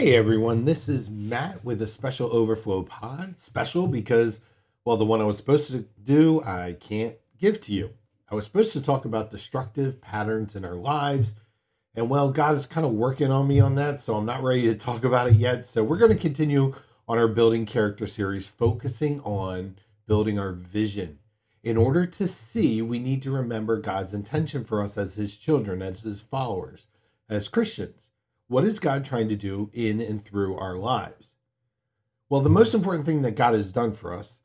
Hey 0.00 0.14
everyone, 0.14 0.64
this 0.64 0.88
is 0.88 1.10
Matt 1.10 1.62
with 1.62 1.82
a 1.82 1.86
special 1.86 2.34
overflow 2.34 2.84
pod. 2.84 3.38
Special 3.38 3.86
because, 3.86 4.40
well, 4.82 4.96
the 4.96 5.04
one 5.04 5.20
I 5.20 5.24
was 5.24 5.36
supposed 5.36 5.70
to 5.72 5.84
do, 6.02 6.42
I 6.42 6.78
can't 6.80 7.16
give 7.38 7.60
to 7.60 7.74
you. 7.74 7.90
I 8.30 8.34
was 8.34 8.46
supposed 8.46 8.72
to 8.72 8.80
talk 8.80 9.04
about 9.04 9.30
destructive 9.30 10.00
patterns 10.00 10.56
in 10.56 10.64
our 10.64 10.74
lives. 10.74 11.34
And 11.94 12.08
well, 12.08 12.30
God 12.30 12.54
is 12.54 12.64
kind 12.64 12.86
of 12.86 12.94
working 12.94 13.30
on 13.30 13.46
me 13.46 13.60
on 13.60 13.74
that, 13.74 14.00
so 14.00 14.16
I'm 14.16 14.24
not 14.24 14.42
ready 14.42 14.62
to 14.62 14.74
talk 14.74 15.04
about 15.04 15.28
it 15.28 15.34
yet. 15.34 15.66
So 15.66 15.84
we're 15.84 15.98
going 15.98 16.14
to 16.14 16.18
continue 16.18 16.74
on 17.06 17.18
our 17.18 17.28
building 17.28 17.66
character 17.66 18.06
series, 18.06 18.48
focusing 18.48 19.20
on 19.20 19.76
building 20.06 20.38
our 20.38 20.52
vision. 20.52 21.18
In 21.62 21.76
order 21.76 22.06
to 22.06 22.26
see, 22.26 22.80
we 22.80 23.00
need 23.00 23.20
to 23.24 23.30
remember 23.30 23.78
God's 23.78 24.14
intention 24.14 24.64
for 24.64 24.82
us 24.82 24.96
as 24.96 25.16
His 25.16 25.36
children, 25.36 25.82
as 25.82 26.04
His 26.04 26.22
followers, 26.22 26.86
as 27.28 27.48
Christians. 27.48 28.06
What 28.50 28.64
is 28.64 28.80
God 28.80 29.04
trying 29.04 29.28
to 29.28 29.36
do 29.36 29.70
in 29.72 30.00
and 30.00 30.20
through 30.20 30.56
our 30.56 30.74
lives? 30.74 31.36
Well, 32.28 32.40
the 32.40 32.50
most 32.50 32.74
important 32.74 33.06
thing 33.06 33.22
that 33.22 33.36
God 33.36 33.54
has 33.54 33.70
done 33.70 33.92
for 33.92 34.12
us, 34.12 34.40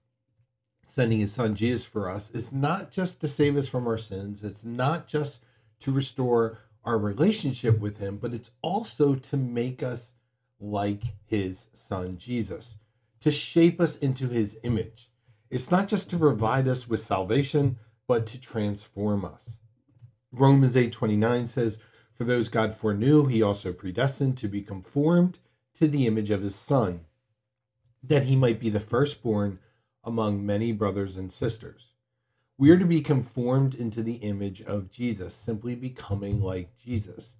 sending 0.83 1.21
His 1.21 1.33
Son 1.33 1.55
Jesus 1.55 1.85
for 1.85 2.07
us, 2.07 2.29
is 2.29 2.53
not 2.53 2.91
just 2.91 3.19
to 3.21 3.27
save 3.27 3.57
us 3.57 3.67
from 3.67 3.87
our 3.87 3.97
sins, 3.97 4.43
it's 4.43 4.63
not 4.63 5.07
just 5.07 5.43
to 5.79 5.91
restore 5.91 6.59
our 6.83 6.99
relationship 6.99 7.79
with 7.79 7.97
Him, 7.97 8.17
but 8.17 8.31
it's 8.31 8.51
also 8.61 9.15
to 9.15 9.37
make 9.37 9.81
us 9.81 10.13
like 10.59 11.01
His 11.25 11.69
Son 11.73 12.15
Jesus, 12.15 12.77
to 13.21 13.31
shape 13.31 13.81
us 13.81 13.97
into 13.97 14.27
His 14.27 14.55
image. 14.61 15.09
It's 15.49 15.71
not 15.71 15.87
just 15.87 16.11
to 16.11 16.19
provide 16.19 16.67
us 16.67 16.87
with 16.87 16.99
salvation, 16.99 17.79
but 18.07 18.27
to 18.27 18.39
transform 18.39 19.25
us. 19.25 19.57
Romans 20.31 20.75
8:29 20.75 21.47
says, 21.47 21.79
"For 22.15 22.23
those 22.23 22.49
God 22.49 22.73
foreknew, 22.75 23.27
he 23.27 23.41
also 23.43 23.71
predestined 23.71 24.37
to 24.39 24.47
be 24.47 24.61
conformed 24.61 25.39
to 25.75 25.87
the 25.87 26.07
image 26.07 26.31
of 26.31 26.41
his 26.41 26.55
son, 26.55 27.01
that 28.01 28.23
he 28.23 28.35
might 28.35 28.59
be 28.59 28.69
the 28.69 28.79
firstborn 28.79 29.59
among 30.03 30.45
many 30.45 30.71
brothers 30.71 31.17
and 31.17 31.31
sisters." 31.31 31.91
We 32.57 32.71
are 32.71 32.79
to 32.79 32.85
be 32.85 33.01
conformed 33.01 33.75
into 33.75 34.01
the 34.01 34.15
image 34.15 34.61
of 34.61 34.89
Jesus, 34.89 35.33
simply 35.33 35.75
becoming 35.75 36.41
like 36.41 36.77
Jesus. 36.77 37.35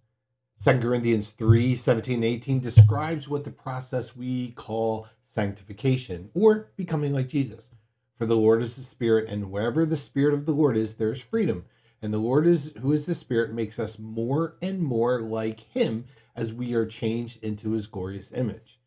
2 0.61 0.79
Corinthians 0.79 1.31
3 1.31 1.75
17 1.75 2.23
18 2.23 2.59
describes 2.59 3.29
what 3.29 3.45
the 3.45 3.51
process 3.51 4.15
we 4.15 4.51
call 4.51 5.07
sanctification 5.21 6.29
or 6.33 6.67
becoming 6.75 7.13
like 7.13 7.29
Jesus. 7.29 7.69
For 8.17 8.25
the 8.25 8.37
Lord 8.37 8.61
is 8.61 8.75
the 8.75 8.81
Spirit, 8.81 9.29
and 9.29 9.51
wherever 9.51 9.85
the 9.85 9.97
Spirit 9.97 10.33
of 10.33 10.45
the 10.45 10.53
Lord 10.53 10.77
is, 10.77 10.95
there 10.95 11.11
is 11.11 11.21
freedom. 11.21 11.65
And 12.05 12.13
the 12.13 12.19
Lord 12.19 12.45
is 12.45 12.71
who 12.81 12.91
is 12.91 13.07
the 13.07 13.15
Spirit 13.15 13.51
makes 13.51 13.79
us 13.79 13.97
more 13.97 14.57
and 14.61 14.79
more 14.79 15.21
like 15.21 15.61
him 15.61 16.05
as 16.35 16.53
we 16.53 16.75
are 16.75 16.85
changed 16.85 17.43
into 17.43 17.71
his 17.71 17.87
glorious 17.87 18.31
image. 18.31 18.79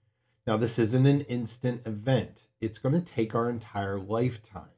Now, 0.46 0.56
this 0.56 0.78
isn't 0.78 1.04
an 1.04 1.22
instant 1.22 1.84
event. 1.84 2.46
It's 2.60 2.78
going 2.78 2.94
to 2.94 3.00
take 3.00 3.34
our 3.34 3.50
entire 3.50 3.98
lifetime. 3.98 4.70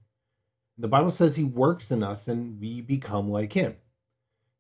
The 0.79 0.89
Bible 0.89 1.11
says 1.11 1.37
he 1.37 1.45
works 1.45 1.91
in 1.91 2.03
us 2.03 2.29
and 2.29 2.59
we 2.59 2.81
become 2.81 3.29
like 3.29 3.53
him. 3.53 3.77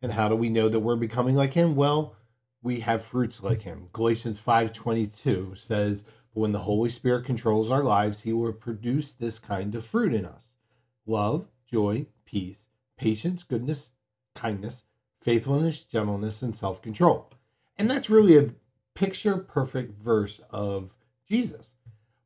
And 0.02 0.12
how 0.12 0.28
do 0.28 0.36
we 0.36 0.50
know 0.50 0.68
that 0.68 0.80
we're 0.80 0.96
becoming 0.96 1.34
like 1.34 1.54
him? 1.54 1.74
Well, 1.74 2.16
we 2.62 2.80
have 2.80 3.02
fruits 3.02 3.42
like 3.42 3.62
him. 3.62 3.88
Galatians 3.94 4.38
5:22 4.38 5.54
says, 5.54 6.02
"But 6.34 6.40
when 6.40 6.52
the 6.52 6.66
Holy 6.68 6.90
Spirit 6.90 7.24
controls 7.24 7.70
our 7.70 7.82
lives, 7.82 8.24
he 8.24 8.34
will 8.34 8.52
produce 8.52 9.14
this 9.14 9.38
kind 9.38 9.74
of 9.74 9.86
fruit 9.86 10.12
in 10.12 10.26
us: 10.26 10.54
love, 11.06 11.48
joy, 11.64 12.08
peace, 12.26 12.66
patience, 13.00 13.42
goodness, 13.42 13.92
kindness, 14.34 14.84
faithfulness, 15.22 15.82
gentleness, 15.82 16.42
and 16.42 16.54
self-control." 16.54 17.30
And 17.78 17.90
that's 17.90 18.10
really 18.10 18.36
a 18.36 18.50
picture 18.94 19.38
perfect 19.38 20.00
verse 20.00 20.40
of 20.50 20.96
Jesus. 21.28 21.72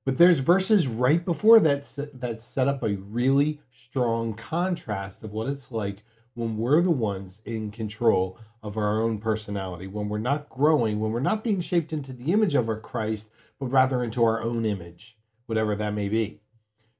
But 0.05 0.19
there's 0.19 0.41
verses 0.41 0.87
right 0.87 1.25
before 1.25 1.61
that 1.61 2.11
that 2.13 2.43
set 2.43 2.69
up 2.69 2.83
a 2.83 2.97
really 2.97 3.61
strong 3.71 4.35
contrast 4.35 5.25
of 5.25 5.33
what 5.33 5.49
it's 5.49 5.73
like 5.73 6.03
when 6.35 6.59
we're 6.59 6.81
the 6.81 6.91
ones 6.91 7.41
in 7.45 7.71
control 7.71 8.39
of 8.63 8.77
our 8.77 9.01
own 9.01 9.19
personality, 9.19 9.87
when 9.87 10.09
we're 10.09 10.19
not 10.19 10.49
growing, 10.49 10.99
when 10.99 11.13
we're 11.13 11.21
not 11.21 11.45
being 11.45 11.61
shaped 11.61 11.93
into 11.93 12.13
the 12.13 12.33
image 12.33 12.55
of 12.55 12.69
our 12.69 12.81
Christ, 12.81 13.31
but 13.59 13.67
rather 13.67 14.03
into 14.03 14.25
our 14.25 14.43
own 14.43 14.65
image, 14.65 15.17
whatever 15.47 15.77
that 15.77 15.95
may 15.95 16.09
be. 16.09 16.41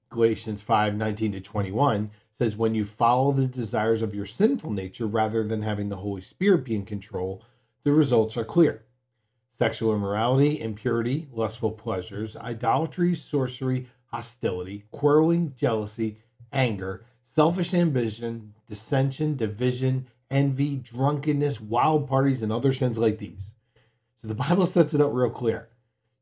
Galatians 0.09 0.63
5 0.63 0.95
19 0.95 1.33
to 1.33 1.41
21 1.41 2.11
says, 2.35 2.57
When 2.57 2.75
you 2.75 2.85
follow 2.85 3.33
the 3.33 3.47
desires 3.47 4.03
of 4.03 4.15
your 4.15 4.27
sinful 4.27 4.73
nature 4.73 5.07
rather 5.07 5.45
than 5.45 5.63
having 5.63 5.89
the 5.89 5.97
Holy 5.97 6.21
Spirit 6.21 6.65
be 6.65 6.75
in 6.75 6.85
control, 6.85 7.43
the 7.85 7.93
results 7.93 8.37
are 8.37 8.45
clear 8.45 8.83
sexual 9.49 9.95
immorality, 9.95 10.61
impurity, 10.61 11.29
lustful 11.33 11.71
pleasures, 11.71 12.37
idolatry, 12.37 13.15
sorcery, 13.15 13.87
hostility, 14.07 14.85
quarreling, 14.91 15.55
jealousy, 15.57 16.19
anger, 16.53 17.05
selfish 17.23 17.73
ambition, 17.73 18.53
dissension, 18.67 19.37
division, 19.37 20.09
envy, 20.29 20.75
drunkenness, 20.75 21.61
wild 21.61 22.09
parties, 22.09 22.43
and 22.43 22.51
other 22.51 22.73
sins 22.73 22.99
like 22.99 23.19
these. 23.19 23.53
So 24.17 24.27
the 24.27 24.35
Bible 24.35 24.67
sets 24.67 24.93
it 24.93 25.01
up 25.01 25.13
real 25.13 25.31
clear. 25.31 25.69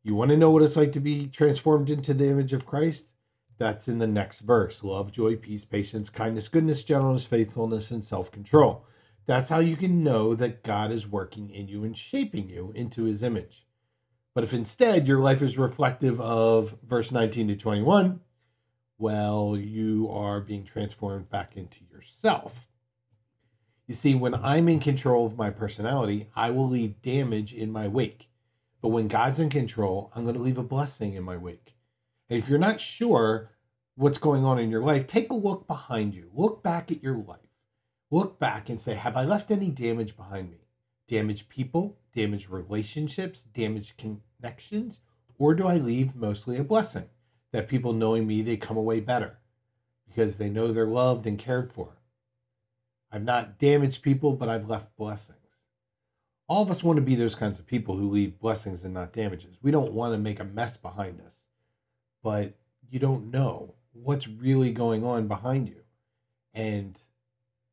You 0.03 0.15
want 0.15 0.31
to 0.31 0.37
know 0.37 0.51
what 0.51 0.63
it's 0.63 0.77
like 0.77 0.93
to 0.93 1.01
be 1.01 1.27
transformed 1.27 1.89
into 1.89 2.13
the 2.13 2.29
image 2.29 2.53
of 2.53 2.67
Christ? 2.67 3.15
That's 3.59 3.89
in 3.89 3.99
the 3.99 4.07
next 4.07 4.41
verse 4.41 4.83
love, 4.83 5.13
joy, 5.13 5.37
peace, 5.37 5.65
patience, 5.65 6.11
kindness, 6.11 6.49
goodness, 6.49 6.83
gentleness, 6.85 7.27
faithfulness, 7.27 7.91
and 7.91 8.05
self 8.05 8.31
control. 8.31 8.87
That's 9.27 9.51
how 9.51 9.61
you 9.61 9.77
can 9.77 10.03
know 10.03 10.35
that 10.35 10.65
God 10.65 10.91
is 10.91 11.07
working 11.07 11.49
in 11.51 11.69
you 11.69 11.85
and 11.85 11.97
shaping 11.97 12.49
you 12.49 12.73
into 12.75 13.05
his 13.05 13.23
image. 13.23 13.67
But 14.35 14.45
if 14.45 14.53
instead 14.53 15.07
your 15.07 15.21
life 15.21 15.43
is 15.43 15.59
reflective 15.59 16.21
of 16.21 16.77
verse 16.83 17.13
19 17.13 17.49
to 17.49 17.57
21, 17.57 18.21
well, 18.99 19.57
you 19.57 20.09
are 20.11 20.41
being 20.41 20.65
transformed 20.65 21.29
back 21.29 21.57
into 21.57 21.85
yourself. 21.91 22.67
You 23.87 23.95
see, 23.95 24.15
when 24.15 24.35
I'm 24.35 24.69
in 24.69 24.81
control 24.81 25.27
of 25.27 25.37
my 25.37 25.51
personality, 25.51 26.29
I 26.35 26.51
will 26.51 26.69
leave 26.69 27.03
damage 27.03 27.53
in 27.53 27.71
my 27.71 27.89
wake. 27.89 28.31
But 28.81 28.89
when 28.89 29.09
God's 29.09 29.39
in 29.39 29.51
control, 29.51 30.11
I'm 30.15 30.23
going 30.23 30.35
to 30.35 30.41
leave 30.41 30.59
a 30.59 30.63
blessing 30.63 31.15
in 31.15 31.23
my 31.23 31.37
wake. 31.37 31.77
And 32.33 32.39
if 32.39 32.49
you're 32.49 32.59
not 32.59 32.81
sure 32.81 33.51
what's 33.95 34.17
going 34.17 34.43
on 34.43 34.59
in 34.59 34.71
your 34.71 34.83
life, 34.83 35.07
take 35.07 35.31
a 35.31 35.35
look 35.35 35.67
behind 35.67 36.15
you. 36.15 36.31
Look 36.33 36.63
back 36.63 36.91
at 36.91 37.03
your 37.03 37.19
life 37.19 37.43
look 38.13 38.39
back 38.39 38.69
and 38.69 38.81
say, 38.81 38.95
have 38.95 39.17
I 39.17 39.25
left 39.25 39.51
any 39.51 39.71
damage 39.71 40.17
behind 40.17 40.51
me? 40.51 40.59
Damaged 41.09 41.49
people, 41.49 41.97
damaged 42.13 42.51
relationships, 42.51 43.43
damaged 43.43 43.95
connections? 43.97 45.01
Or 45.39 45.55
do 45.55 45.67
I 45.67 45.77
leave 45.79 46.15
mostly 46.15 46.59
a 46.59 46.65
blessing 46.65 47.09
that 47.53 47.69
people 47.69 47.95
knowing 47.95 48.27
me, 48.27 48.43
they 48.43 48.57
come 48.57 48.77
away 48.77 49.01
better 49.01 49.39
because 50.07 50.37
they 50.37 50.51
know 50.51 50.69
they're 50.69 50.87
loved 50.87 51.27
and 51.27 51.39
cared 51.39 51.73
for? 51.73 51.97
I've 53.11 53.25
not 53.25 53.59
damaged 53.59 54.03
people, 54.03 54.35
but 54.35 54.49
I've 54.49 54.69
left 54.69 54.97
blessings. 54.97 55.39
All 56.49 56.63
of 56.63 56.71
us 56.71 56.85
want 56.85 56.99
to 56.99 57.03
be 57.03 57.15
those 57.15 57.35
kinds 57.35 57.59
of 57.59 57.67
people 57.67 57.97
who 57.97 58.11
leave 58.11 58.39
blessings 58.39 58.85
and 58.85 58.93
not 58.93 59.15
damages. 59.15 59.59
We 59.63 59.71
don't 59.71 59.93
want 59.93 60.13
to 60.13 60.19
make 60.19 60.39
a 60.39 60.45
mess 60.45 60.77
behind 60.77 61.21
us, 61.23 61.47
but 62.23 62.55
you 62.89 62.99
don't 62.99 63.31
know 63.31 63.75
what's 63.93 64.29
really 64.29 64.73
going 64.73 65.05
on 65.05 65.29
behind 65.29 65.69
you. 65.69 65.83
And 66.55 67.01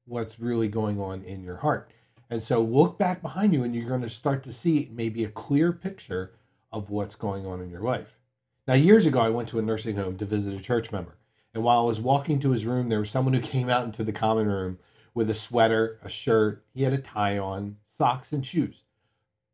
what's 0.09 0.39
really 0.39 0.67
going 0.67 0.99
on 0.99 1.23
in 1.23 1.43
your 1.43 1.57
heart. 1.57 1.91
And 2.29 2.43
so 2.43 2.61
look 2.61 2.97
back 2.97 3.21
behind 3.21 3.53
you 3.53 3.63
and 3.63 3.73
you're 3.73 3.87
going 3.87 4.01
to 4.01 4.09
start 4.09 4.43
to 4.43 4.51
see 4.51 4.89
maybe 4.91 5.23
a 5.23 5.29
clear 5.29 5.71
picture 5.71 6.33
of 6.71 6.89
what's 6.89 7.15
going 7.15 7.45
on 7.45 7.61
in 7.61 7.69
your 7.69 7.81
life. 7.81 8.19
Now, 8.67 8.73
years 8.73 9.05
ago, 9.05 9.19
I 9.19 9.29
went 9.29 9.47
to 9.49 9.59
a 9.59 9.63
nursing 9.63 9.95
home 9.95 10.17
to 10.17 10.25
visit 10.25 10.59
a 10.59 10.61
church 10.61 10.91
member. 10.91 11.17
And 11.53 11.63
while 11.63 11.79
I 11.79 11.85
was 11.85 11.99
walking 11.99 12.39
to 12.39 12.51
his 12.51 12.65
room, 12.65 12.89
there 12.89 12.99
was 12.99 13.09
someone 13.09 13.33
who 13.33 13.41
came 13.41 13.69
out 13.69 13.85
into 13.85 14.03
the 14.03 14.11
common 14.11 14.47
room 14.47 14.79
with 15.13 15.29
a 15.29 15.35
sweater, 15.35 15.99
a 16.03 16.09
shirt, 16.09 16.63
he 16.73 16.83
had 16.83 16.93
a 16.93 16.99
tie 16.99 17.37
on, 17.37 17.77
socks, 17.83 18.31
and 18.31 18.45
shoes. 18.45 18.83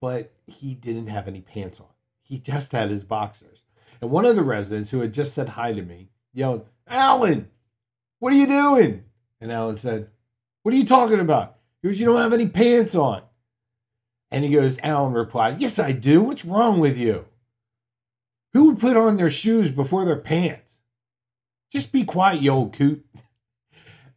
But 0.02 0.34
he 0.46 0.76
didn't 0.76 1.08
have 1.08 1.28
any 1.28 1.42
pants 1.42 1.80
on. 1.80 1.88
He 2.22 2.40
just 2.40 2.74
had 2.74 2.90
his 2.90 3.04
boxers. 3.04 3.64
And 4.06 4.12
one 4.12 4.26
of 4.26 4.36
the 4.36 4.44
residents 4.44 4.92
who 4.92 5.00
had 5.00 5.16
just 5.16 5.34
said 5.34 5.50
hi 5.50 5.74
to 5.74 5.82
me 5.82 6.10
yelled, 6.32 6.68
Alan, 6.88 7.50
what 8.20 8.34
are 8.34 8.36
you 8.36 8.46
doing? 8.46 9.06
And 9.42 9.52
Alan 9.52 9.78
said, 9.78 10.10
what 10.62 10.74
are 10.76 10.78
you 10.78 10.86
talking 10.86 11.20
about? 11.20 11.58
He 11.82 11.88
goes, 11.88 12.00
You 12.00 12.06
don't 12.06 12.22
have 12.22 12.34
any 12.34 12.48
pants 12.48 12.94
on. 12.94 13.24
And 14.30 14.44
he 14.44 14.52
goes, 14.52 14.78
Alan 14.84 15.14
replied, 15.14 15.60
Yes, 15.60 15.80
I 15.80 15.92
do. 15.92 16.22
What's 16.22 16.46
wrong 16.46 16.80
with 16.80 17.00
you? 17.00 17.26
Who 18.54 18.68
would 18.68 18.80
put 18.80 18.96
on 18.96 19.18
their 19.18 19.32
shoes 19.32 19.72
before 19.72 20.06
their 20.06 20.16
pants? 20.16 20.78
Just 21.72 21.92
be 21.92 22.04
quiet, 22.04 22.42
you 22.42 22.52
old 22.52 22.74
coot. 22.74 23.06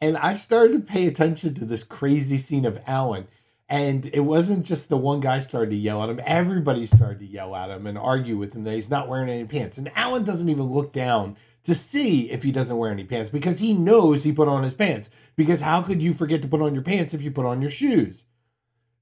And 0.00 0.16
I 0.16 0.34
started 0.34 0.74
to 0.74 0.92
pay 0.92 1.08
attention 1.08 1.54
to 1.54 1.64
this 1.64 1.82
crazy 1.82 2.38
scene 2.38 2.64
of 2.64 2.78
Alan. 2.86 3.26
And 3.68 4.08
it 4.14 4.20
wasn't 4.20 4.64
just 4.64 4.88
the 4.88 4.96
one 4.96 5.20
guy 5.20 5.40
started 5.40 5.70
to 5.70 5.76
yell 5.76 6.02
at 6.02 6.08
him. 6.08 6.20
Everybody 6.24 6.86
started 6.86 7.18
to 7.18 7.26
yell 7.26 7.54
at 7.54 7.70
him 7.70 7.86
and 7.86 7.98
argue 7.98 8.38
with 8.38 8.54
him 8.54 8.64
that 8.64 8.74
he's 8.74 8.88
not 8.88 9.08
wearing 9.08 9.28
any 9.28 9.44
pants. 9.44 9.76
And 9.76 9.90
Alan 9.94 10.24
doesn't 10.24 10.48
even 10.48 10.64
look 10.64 10.92
down 10.92 11.36
to 11.64 11.74
see 11.74 12.30
if 12.30 12.42
he 12.42 12.50
doesn't 12.50 12.78
wear 12.78 12.90
any 12.90 13.04
pants 13.04 13.28
because 13.28 13.58
he 13.58 13.74
knows 13.74 14.24
he 14.24 14.32
put 14.32 14.48
on 14.48 14.62
his 14.62 14.74
pants. 14.74 15.10
Because 15.36 15.60
how 15.60 15.82
could 15.82 16.02
you 16.02 16.14
forget 16.14 16.40
to 16.42 16.48
put 16.48 16.62
on 16.62 16.72
your 16.72 16.82
pants 16.82 17.12
if 17.12 17.20
you 17.20 17.30
put 17.30 17.44
on 17.44 17.60
your 17.60 17.70
shoes? 17.70 18.24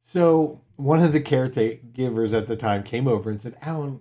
So 0.02 0.62
one 0.74 1.00
of 1.00 1.12
the 1.12 1.20
caretakers 1.20 2.32
at 2.32 2.48
the 2.48 2.56
time 2.56 2.82
came 2.82 3.06
over 3.06 3.30
and 3.30 3.40
said, 3.40 3.56
Alan, 3.62 4.00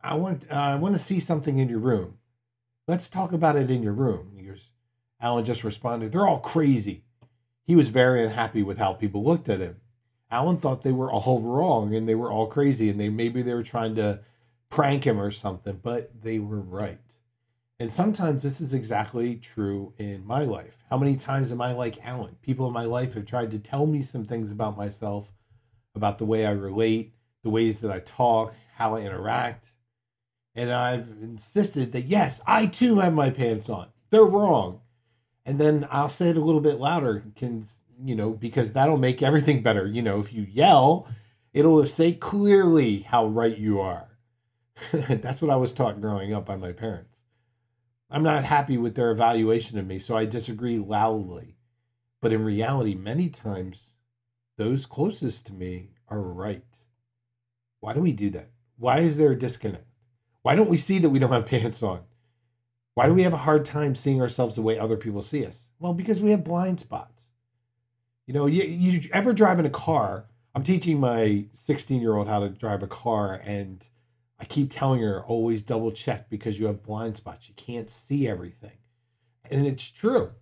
I 0.00 0.14
want 0.14 0.46
uh, 0.50 0.54
I 0.54 0.76
want 0.76 0.94
to 0.94 1.00
see 1.00 1.18
something 1.18 1.58
in 1.58 1.68
your 1.68 1.80
room. 1.80 2.18
Let's 2.86 3.08
talk 3.08 3.32
about 3.32 3.56
it 3.56 3.70
in 3.70 3.82
your 3.82 3.92
room. 3.92 4.32
He 4.36 4.44
goes, 4.44 4.70
Alan 5.20 5.44
just 5.44 5.64
responded, 5.64 6.12
They're 6.12 6.26
all 6.26 6.40
crazy. 6.40 7.02
He 7.64 7.76
was 7.76 7.90
very 7.90 8.24
unhappy 8.24 8.62
with 8.62 8.78
how 8.78 8.94
people 8.94 9.22
looked 9.22 9.48
at 9.48 9.60
him. 9.60 9.76
Alan 10.30 10.56
thought 10.56 10.82
they 10.82 10.92
were 10.92 11.10
all 11.10 11.40
wrong 11.40 11.94
and 11.94 12.08
they 12.08 12.14
were 12.14 12.30
all 12.30 12.46
crazy 12.46 12.90
and 12.90 13.00
they 13.00 13.08
maybe 13.08 13.42
they 13.42 13.54
were 13.54 13.62
trying 13.62 13.94
to 13.94 14.20
prank 14.70 15.04
him 15.04 15.20
or 15.20 15.30
something, 15.30 15.80
but 15.82 16.22
they 16.22 16.38
were 16.38 16.60
right. 16.60 16.98
And 17.80 17.92
sometimes 17.92 18.42
this 18.42 18.60
is 18.60 18.74
exactly 18.74 19.36
true 19.36 19.94
in 19.98 20.26
my 20.26 20.42
life. 20.42 20.82
How 20.90 20.98
many 20.98 21.16
times 21.16 21.52
am 21.52 21.60
I 21.60 21.72
like 21.72 22.04
Alan? 22.04 22.36
People 22.42 22.66
in 22.66 22.72
my 22.72 22.84
life 22.84 23.14
have 23.14 23.24
tried 23.24 23.52
to 23.52 23.58
tell 23.58 23.86
me 23.86 24.02
some 24.02 24.24
things 24.24 24.50
about 24.50 24.76
myself, 24.76 25.32
about 25.94 26.18
the 26.18 26.24
way 26.24 26.44
I 26.44 26.50
relate, 26.50 27.14
the 27.44 27.50
ways 27.50 27.80
that 27.80 27.90
I 27.90 28.00
talk, 28.00 28.54
how 28.76 28.96
I 28.96 29.02
interact. 29.02 29.72
And 30.56 30.72
I've 30.72 31.08
insisted 31.22 31.92
that, 31.92 32.06
yes, 32.06 32.40
I 32.46 32.66
too 32.66 32.98
have 32.98 33.14
my 33.14 33.30
pants 33.30 33.68
on. 33.68 33.88
They're 34.10 34.24
wrong. 34.24 34.80
And 35.46 35.60
then 35.60 35.86
I'll 35.90 36.08
say 36.08 36.30
it 36.30 36.36
a 36.36 36.42
little 36.42 36.60
bit 36.60 36.80
louder, 36.80 37.22
can 37.36 37.64
you 38.02 38.14
know, 38.14 38.32
because 38.32 38.72
that'll 38.72 38.96
make 38.96 39.22
everything 39.22 39.62
better. 39.62 39.86
You 39.86 40.02
know, 40.02 40.20
if 40.20 40.32
you 40.32 40.42
yell, 40.42 41.08
it'll 41.52 41.84
say 41.86 42.12
clearly 42.12 43.00
how 43.00 43.26
right 43.26 43.56
you 43.56 43.80
are. 43.80 44.18
That's 44.92 45.42
what 45.42 45.50
I 45.50 45.56
was 45.56 45.72
taught 45.72 46.00
growing 46.00 46.32
up 46.32 46.46
by 46.46 46.56
my 46.56 46.72
parents. 46.72 47.18
I'm 48.10 48.22
not 48.22 48.44
happy 48.44 48.78
with 48.78 48.94
their 48.94 49.10
evaluation 49.10 49.78
of 49.78 49.86
me, 49.86 49.98
so 49.98 50.16
I 50.16 50.24
disagree 50.24 50.78
loudly. 50.78 51.56
But 52.20 52.32
in 52.32 52.44
reality, 52.44 52.94
many 52.94 53.28
times, 53.28 53.90
those 54.56 54.86
closest 54.86 55.46
to 55.46 55.52
me 55.52 55.90
are 56.08 56.20
right. 56.20 56.64
Why 57.80 57.92
do 57.92 58.00
we 58.00 58.12
do 58.12 58.30
that? 58.30 58.50
Why 58.76 59.00
is 59.00 59.18
there 59.18 59.32
a 59.32 59.38
disconnect? 59.38 59.84
Why 60.42 60.54
don't 60.54 60.70
we 60.70 60.76
see 60.76 60.98
that 60.98 61.10
we 61.10 61.18
don't 61.18 61.32
have 61.32 61.46
pants 61.50 61.82
on? 61.82 62.00
Why 62.94 63.06
do 63.06 63.14
we 63.14 63.22
have 63.22 63.34
a 63.34 63.38
hard 63.38 63.64
time 63.64 63.94
seeing 63.94 64.20
ourselves 64.20 64.54
the 64.54 64.62
way 64.62 64.78
other 64.78 64.96
people 64.96 65.22
see 65.22 65.44
us? 65.46 65.68
Well, 65.78 65.94
because 65.94 66.20
we 66.20 66.32
have 66.32 66.42
blind 66.42 66.80
spots. 66.80 67.17
You 68.28 68.34
know, 68.34 68.44
you, 68.44 68.62
you 68.64 69.08
ever 69.14 69.32
drive 69.32 69.58
in 69.58 69.64
a 69.64 69.70
car? 69.70 70.26
I'm 70.54 70.62
teaching 70.62 71.00
my 71.00 71.46
16 71.54 72.02
year 72.02 72.14
old 72.14 72.28
how 72.28 72.40
to 72.40 72.50
drive 72.50 72.82
a 72.82 72.86
car, 72.86 73.40
and 73.42 73.88
I 74.38 74.44
keep 74.44 74.70
telling 74.70 75.00
her 75.00 75.24
always 75.24 75.62
double 75.62 75.90
check 75.92 76.28
because 76.28 76.60
you 76.60 76.66
have 76.66 76.82
blind 76.82 77.16
spots. 77.16 77.48
You 77.48 77.54
can't 77.54 77.88
see 77.88 78.28
everything. 78.28 78.76
And 79.50 79.66
it's 79.66 79.90
true. 79.90 80.32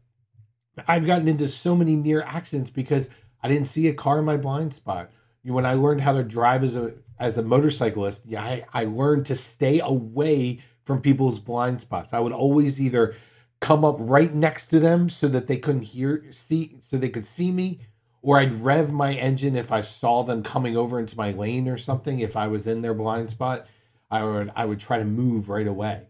I've 0.89 1.07
gotten 1.07 1.29
into 1.29 1.47
so 1.47 1.77
many 1.77 1.95
near 1.95 2.23
accidents 2.23 2.71
because 2.71 3.09
I 3.41 3.47
didn't 3.47 3.69
see 3.69 3.87
a 3.87 3.95
car 3.95 4.19
in 4.19 4.25
my 4.25 4.37
blind 4.37 4.75
spot. 4.75 5.13
When 5.45 5.65
I 5.65 5.75
learned 5.75 6.01
how 6.01 6.15
to 6.15 6.25
drive 6.25 6.65
as 6.65 6.75
a 6.75 6.93
as 7.21 7.39
a 7.39 7.43
motorcyclist, 7.43 8.27
yeah, 8.27 8.43
I, 8.43 8.65
I 8.75 8.85
learned 8.87 9.27
to 9.27 9.37
stay 9.37 9.79
away 9.79 10.59
from 10.83 11.03
people's 11.03 11.39
blind 11.39 11.81
spots. 11.81 12.13
I 12.13 12.19
would 12.19 12.33
always 12.33 12.81
either 12.81 13.15
come 13.61 13.85
up 13.85 13.97
right 13.99 14.35
next 14.35 14.69
to 14.69 14.81
them 14.81 15.09
so 15.09 15.29
that 15.29 15.47
they 15.47 15.57
couldn't 15.57 15.83
hear 15.83 16.25
see 16.31 16.77
so 16.81 16.97
they 16.97 17.09
could 17.09 17.27
see 17.27 17.51
me 17.51 17.81
or 18.23 18.39
I'd 18.39 18.53
rev 18.53 18.93
my 18.93 19.15
engine 19.15 19.57
if 19.57 19.73
I 19.73 19.81
saw 19.81 20.23
them 20.23 20.43
coming 20.43 20.77
over 20.77 20.99
into 20.99 21.17
my 21.17 21.31
lane 21.31 21.69
or 21.69 21.77
something 21.77 22.21
if 22.21 22.37
I 22.37 22.49
was 22.49 22.67
in 22.67 22.83
their 22.83 22.95
blind 22.95 23.31
spot 23.31 23.67
I 24.11 24.25
would 24.25 24.53
I 24.55 24.65
would 24.65 24.81
try 24.81 24.99
to 24.99 25.05
move 25.05 25.49
right 25.49 25.67
away. 25.67 26.09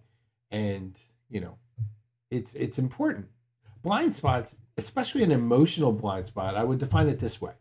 And, 0.51 0.99
you 1.29 1.41
know, 1.41 1.59
it's 2.31 2.55
it's 2.55 2.79
important. 2.79 3.29
Blind 3.83 4.15
spots, 4.15 4.57
especially 4.77 5.23
an 5.23 5.33
emotional 5.33 5.93
blind 5.93 6.27
spot, 6.27 6.57
I 6.57 6.65
would 6.65 6.79
define 6.79 7.09
it 7.09 7.21
this 7.21 7.41
way. 7.41 7.53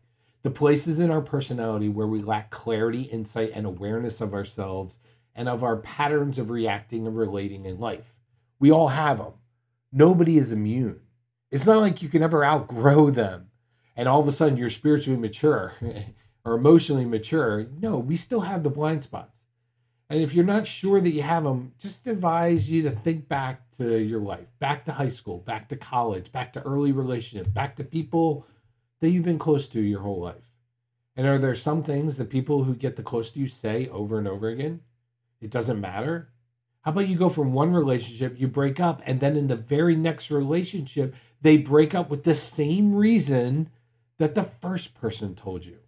The 0.44 0.52
places 0.52 1.00
in 1.00 1.12
our 1.12 1.22
personality 1.22 1.90
where 1.90 2.08
we 2.08 2.22
lack 2.22 2.50
clarity, 2.52 3.04
insight, 3.04 3.52
and 3.54 3.66
awareness 3.66 4.22
of 4.22 4.34
ourselves 4.34 5.00
and 5.34 5.50
of 5.50 5.64
our 5.64 5.78
patterns 5.78 6.38
of 6.38 6.50
reacting 6.50 7.08
and 7.08 7.18
relating 7.18 7.66
in 7.66 7.80
life. 7.80 8.16
We 8.60 8.72
all 8.72 8.90
have 8.90 9.18
them. 9.18 9.34
Nobody 9.98 10.38
is 10.38 10.52
immune. 10.52 11.00
It's 11.52 11.66
not 11.66 11.80
like 11.80 12.02
you 12.02 12.10
can 12.10 12.22
ever 12.22 12.44
outgrow 12.44 13.10
them 13.12 13.48
and 13.96 14.10
all 14.10 14.20
of 14.20 14.28
a 14.28 14.34
sudden 14.34 14.58
you're 14.58 14.70
spiritually 14.70 15.18
mature 15.18 15.74
or 16.46 16.56
emotionally 16.56 17.06
mature. 17.06 17.68
No, 17.80 17.98
we 17.98 18.18
still 18.18 18.42
have 18.42 18.64
the 18.64 18.70
blind 18.70 19.04
spots. 19.04 19.46
And 20.10 20.20
if 20.20 20.34
you're 20.34 20.44
not 20.44 20.68
sure 20.68 21.00
that 21.00 21.12
you 21.12 21.22
have 21.22 21.46
them, 21.46 21.76
just 21.80 22.08
advise 22.08 22.70
you 22.70 22.84
to 22.84 22.90
think 22.90 23.30
back 23.30 23.72
to 23.78 23.98
your 23.98 24.20
life, 24.20 24.48
back 24.60 24.84
to 24.84 24.92
high 24.92 25.08
school, 25.08 25.38
back 25.38 25.70
to 25.70 25.78
college, 25.78 26.30
back 26.30 26.52
to 26.54 26.62
early 26.64 26.92
relationship, 26.92 27.54
back 27.54 27.78
to 27.78 27.86
people 27.86 28.46
that 29.00 29.12
you've 29.12 29.24
been 29.24 29.40
close 29.40 29.70
to 29.70 29.82
your 29.82 30.02
whole 30.02 30.20
life. 30.20 30.52
And 31.16 31.26
are 31.26 31.38
there 31.38 31.56
some 31.56 31.84
things 31.84 32.18
that 32.18 32.30
people 32.30 32.66
who 32.66 32.76
get 32.76 32.98
the 32.98 33.02
close 33.02 33.32
to 33.32 33.40
you 33.40 33.48
say 33.48 33.88
over 33.88 34.20
and 34.20 34.28
over 34.28 34.50
again? 34.50 34.82
It 35.40 35.52
doesn't 35.52 35.80
matter. 35.80 36.34
How 36.86 36.92
about 36.92 37.08
you 37.08 37.18
go 37.18 37.30
from 37.30 37.52
one 37.52 37.74
relationship, 37.74 38.40
you 38.40 38.48
break 38.48 38.80
up, 38.80 39.02
and 39.08 39.20
then 39.20 39.36
in 39.36 39.48
the 39.48 39.56
very 39.56 39.96
next 39.96 40.30
relationship, 40.30 41.16
they 41.42 41.58
break 41.58 41.96
up 41.96 42.12
with 42.12 42.24
the 42.24 42.36
same 42.36 42.94
reason 42.94 43.72
that 44.20 44.36
the 44.36 44.44
first 44.44 44.94
person 44.94 45.34
told 45.34 45.66
you? 45.66 45.80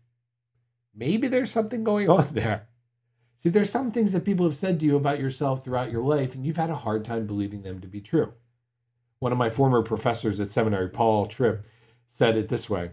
Maybe 0.95 1.27
there's 1.27 1.51
something 1.51 1.83
going 1.83 2.09
on 2.09 2.29
there. 2.31 2.67
See, 3.35 3.49
there's 3.49 3.69
some 3.69 3.91
things 3.91 4.11
that 4.13 4.25
people 4.25 4.47
have 4.47 4.55
said 4.55 4.79
to 4.79 4.87
you 4.87 4.95
about 4.95 5.19
yourself 5.19 5.63
throughout 5.63 5.91
your 5.91 6.01
life, 6.01 6.33
and 6.33 6.43
you've 6.43 6.57
had 6.57 6.71
a 6.71 6.75
hard 6.75 7.05
time 7.05 7.27
believing 7.27 7.61
them 7.61 7.79
to 7.81 7.87
be 7.87 8.01
true. 8.01 8.33
One 9.19 9.31
of 9.31 9.37
my 9.37 9.51
former 9.51 9.83
professors 9.83 10.39
at 10.39 10.49
seminary, 10.49 10.89
Paul 10.89 11.27
Tripp, 11.27 11.63
said 12.07 12.35
it 12.35 12.49
this 12.49 12.71
way 12.71 12.89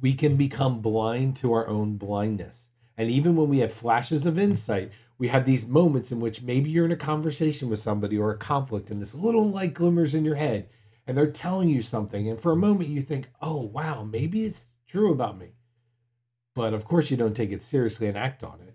We 0.00 0.14
can 0.14 0.36
become 0.36 0.80
blind 0.80 1.36
to 1.36 1.52
our 1.52 1.68
own 1.68 1.98
blindness. 1.98 2.70
And 2.96 3.10
even 3.10 3.36
when 3.36 3.50
we 3.50 3.58
have 3.58 3.72
flashes 3.72 4.24
of 4.24 4.38
insight, 4.38 4.92
we 5.22 5.28
have 5.28 5.44
these 5.44 5.68
moments 5.68 6.10
in 6.10 6.18
which 6.18 6.42
maybe 6.42 6.68
you're 6.68 6.84
in 6.84 6.90
a 6.90 6.96
conversation 6.96 7.68
with 7.68 7.78
somebody 7.78 8.18
or 8.18 8.32
a 8.32 8.36
conflict, 8.36 8.90
and 8.90 9.00
this 9.00 9.14
little 9.14 9.48
light 9.48 9.72
glimmers 9.72 10.16
in 10.16 10.24
your 10.24 10.34
head, 10.34 10.68
and 11.06 11.16
they're 11.16 11.30
telling 11.30 11.68
you 11.68 11.80
something. 11.80 12.28
And 12.28 12.40
for 12.40 12.50
a 12.50 12.56
moment, 12.56 12.90
you 12.90 13.02
think, 13.02 13.28
oh, 13.40 13.62
wow, 13.62 14.02
maybe 14.02 14.42
it's 14.42 14.66
true 14.84 15.12
about 15.12 15.38
me. 15.38 15.52
But 16.56 16.74
of 16.74 16.84
course, 16.84 17.08
you 17.08 17.16
don't 17.16 17.36
take 17.36 17.52
it 17.52 17.62
seriously 17.62 18.08
and 18.08 18.18
act 18.18 18.42
on 18.42 18.62
it. 18.66 18.74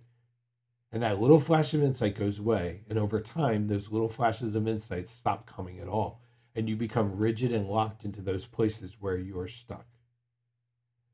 And 0.90 1.04
that 1.04 1.20
little 1.20 1.42
flash 1.42 1.74
of 1.74 1.84
insight 1.84 2.16
goes 2.16 2.40
away. 2.40 2.84
And 2.90 2.98
over 2.98 3.20
time, 3.20 3.68
those 3.68 3.92
little 3.92 4.08
flashes 4.08 4.56
of 4.56 4.70
insight 4.70 5.10
stop 5.10 5.48
coming 5.48 5.82
at 5.82 5.90
all. 5.90 6.22
And 6.56 6.70
you 6.70 6.78
become 6.78 7.18
rigid 7.18 7.52
and 7.52 7.68
locked 7.68 8.06
into 8.06 8.22
those 8.22 8.46
places 8.46 8.96
where 9.02 9.18
you 9.18 9.38
are 9.38 9.50
stuck. 9.50 9.86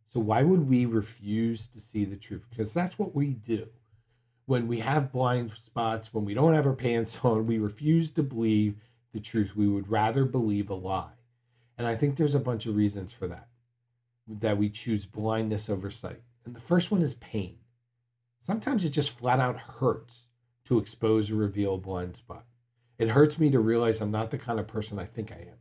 So, 0.06 0.20
why 0.20 0.44
would 0.44 0.70
we 0.70 0.86
refuse 0.86 1.66
to 1.70 1.80
see 1.80 2.06
the 2.06 2.18
truth? 2.18 2.46
Because 2.52 2.72
that's 2.72 3.00
what 3.00 3.16
we 3.16 3.34
do. 3.34 3.70
When 4.46 4.68
we 4.68 4.80
have 4.80 5.12
blind 5.12 5.52
spots, 5.52 6.14
when 6.14 6.26
we 6.26 6.34
don't 6.34 6.54
have 6.54 6.66
our 6.66 6.74
pants 6.74 7.20
on, 7.24 7.48
we 7.48 7.58
refuse 7.58 8.12
to 8.12 8.24
believe 8.24 8.76
the 9.14 9.20
truth. 9.20 9.56
We 9.56 9.68
would 9.68 9.90
rather 9.90 10.26
believe 10.26 10.70
a 10.70 10.76
lie. 10.76 11.14
And 11.78 11.88
I 11.88 11.96
think 11.96 12.16
there's 12.16 12.36
a 12.36 12.40
bunch 12.40 12.66
of 12.66 12.76
reasons 12.76 13.14
for 13.14 13.28
that, 13.28 13.48
that 14.28 14.58
we 14.58 14.70
choose 14.70 15.06
blindness 15.06 15.70
over 15.70 15.90
sight. 15.90 16.22
And 16.46 16.56
the 16.56 16.60
first 16.60 16.92
one 16.92 17.02
is 17.02 17.14
pain. 17.16 17.58
Sometimes 18.40 18.84
it 18.84 18.90
just 18.90 19.18
flat 19.18 19.40
out 19.40 19.58
hurts 19.58 20.28
to 20.66 20.78
expose 20.78 21.32
or 21.32 21.36
reveal 21.36 21.76
a 21.76 21.78
blind 21.78 22.18
spot. 22.18 22.46
It 22.98 23.10
hurts 23.10 23.40
me 23.40 23.50
to 23.50 23.60
realize 23.60 24.02
I'm 24.02 24.12
not 24.12 24.30
the 24.30 24.38
kind 24.38 24.60
of 24.60 24.68
person 24.68 25.00
I 25.00 25.06
think 25.06 25.32
I 25.32 25.36
am. 25.36 25.58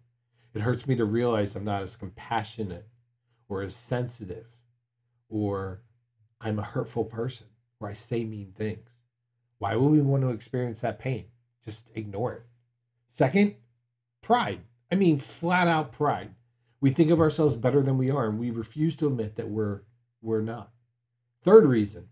It 0.55 0.63
hurts 0.63 0.87
me 0.87 0.97
to 0.97 1.05
realize 1.05 1.55
I'm 1.55 1.65
not 1.65 1.83
as 1.83 1.97
compassionate 1.97 2.89
or 3.49 3.63
as 3.63 3.75
sensitive 3.75 4.47
or 5.29 5.83
I'm 6.41 6.59
a 6.59 6.63
hurtful 6.63 7.05
person 7.05 7.47
or 7.83 7.89
I 7.89 7.95
say 7.95 8.25
mean 8.25 8.53
things. 8.57 8.91
Why 9.59 9.77
would 9.77 9.91
we 9.91 10.01
want 10.01 10.23
to 10.23 10.31
experience 10.31 10.81
that 10.81 10.99
pain? 10.99 11.27
Just 11.65 11.91
ignore 11.95 12.33
it. 12.33 12.43
Second, 13.07 13.57
pride. 14.21 14.61
I 14.91 14.97
mean, 14.97 15.19
flat 15.19 15.69
out 15.69 15.93
pride. 15.93 16.35
We 16.81 16.91
think 16.91 17.11
of 17.11 17.21
ourselves 17.21 17.55
better 17.55 17.83
than 17.83 17.99
we 17.99 18.11
are 18.11 18.27
and 18.27 18.39
we 18.39 18.51
refuse 18.51 18.97
to 18.97 19.07
admit 19.07 19.37
that 19.37 19.49
we're, 19.49 19.83
we're 20.21 20.41
not. 20.41 20.71
Third 21.43 21.65
reason, 21.65 22.09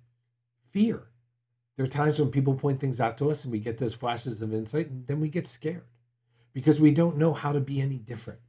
fear. 0.70 1.08
There 1.76 1.84
are 1.84 1.88
times 1.88 2.20
when 2.20 2.30
people 2.30 2.54
point 2.54 2.78
things 2.78 3.00
out 3.00 3.16
to 3.18 3.30
us 3.30 3.44
and 3.44 3.52
we 3.52 3.58
get 3.58 3.78
those 3.78 3.94
flashes 3.94 4.42
of 4.42 4.52
insight, 4.52 4.88
and 4.88 5.06
then 5.06 5.18
we 5.18 5.28
get 5.28 5.48
scared 5.48 5.86
because 6.52 6.80
we 6.80 6.90
don't 6.90 7.16
know 7.16 7.32
how 7.32 7.52
to 7.52 7.60
be 7.60 7.80
any 7.80 7.96
different. 7.98 8.40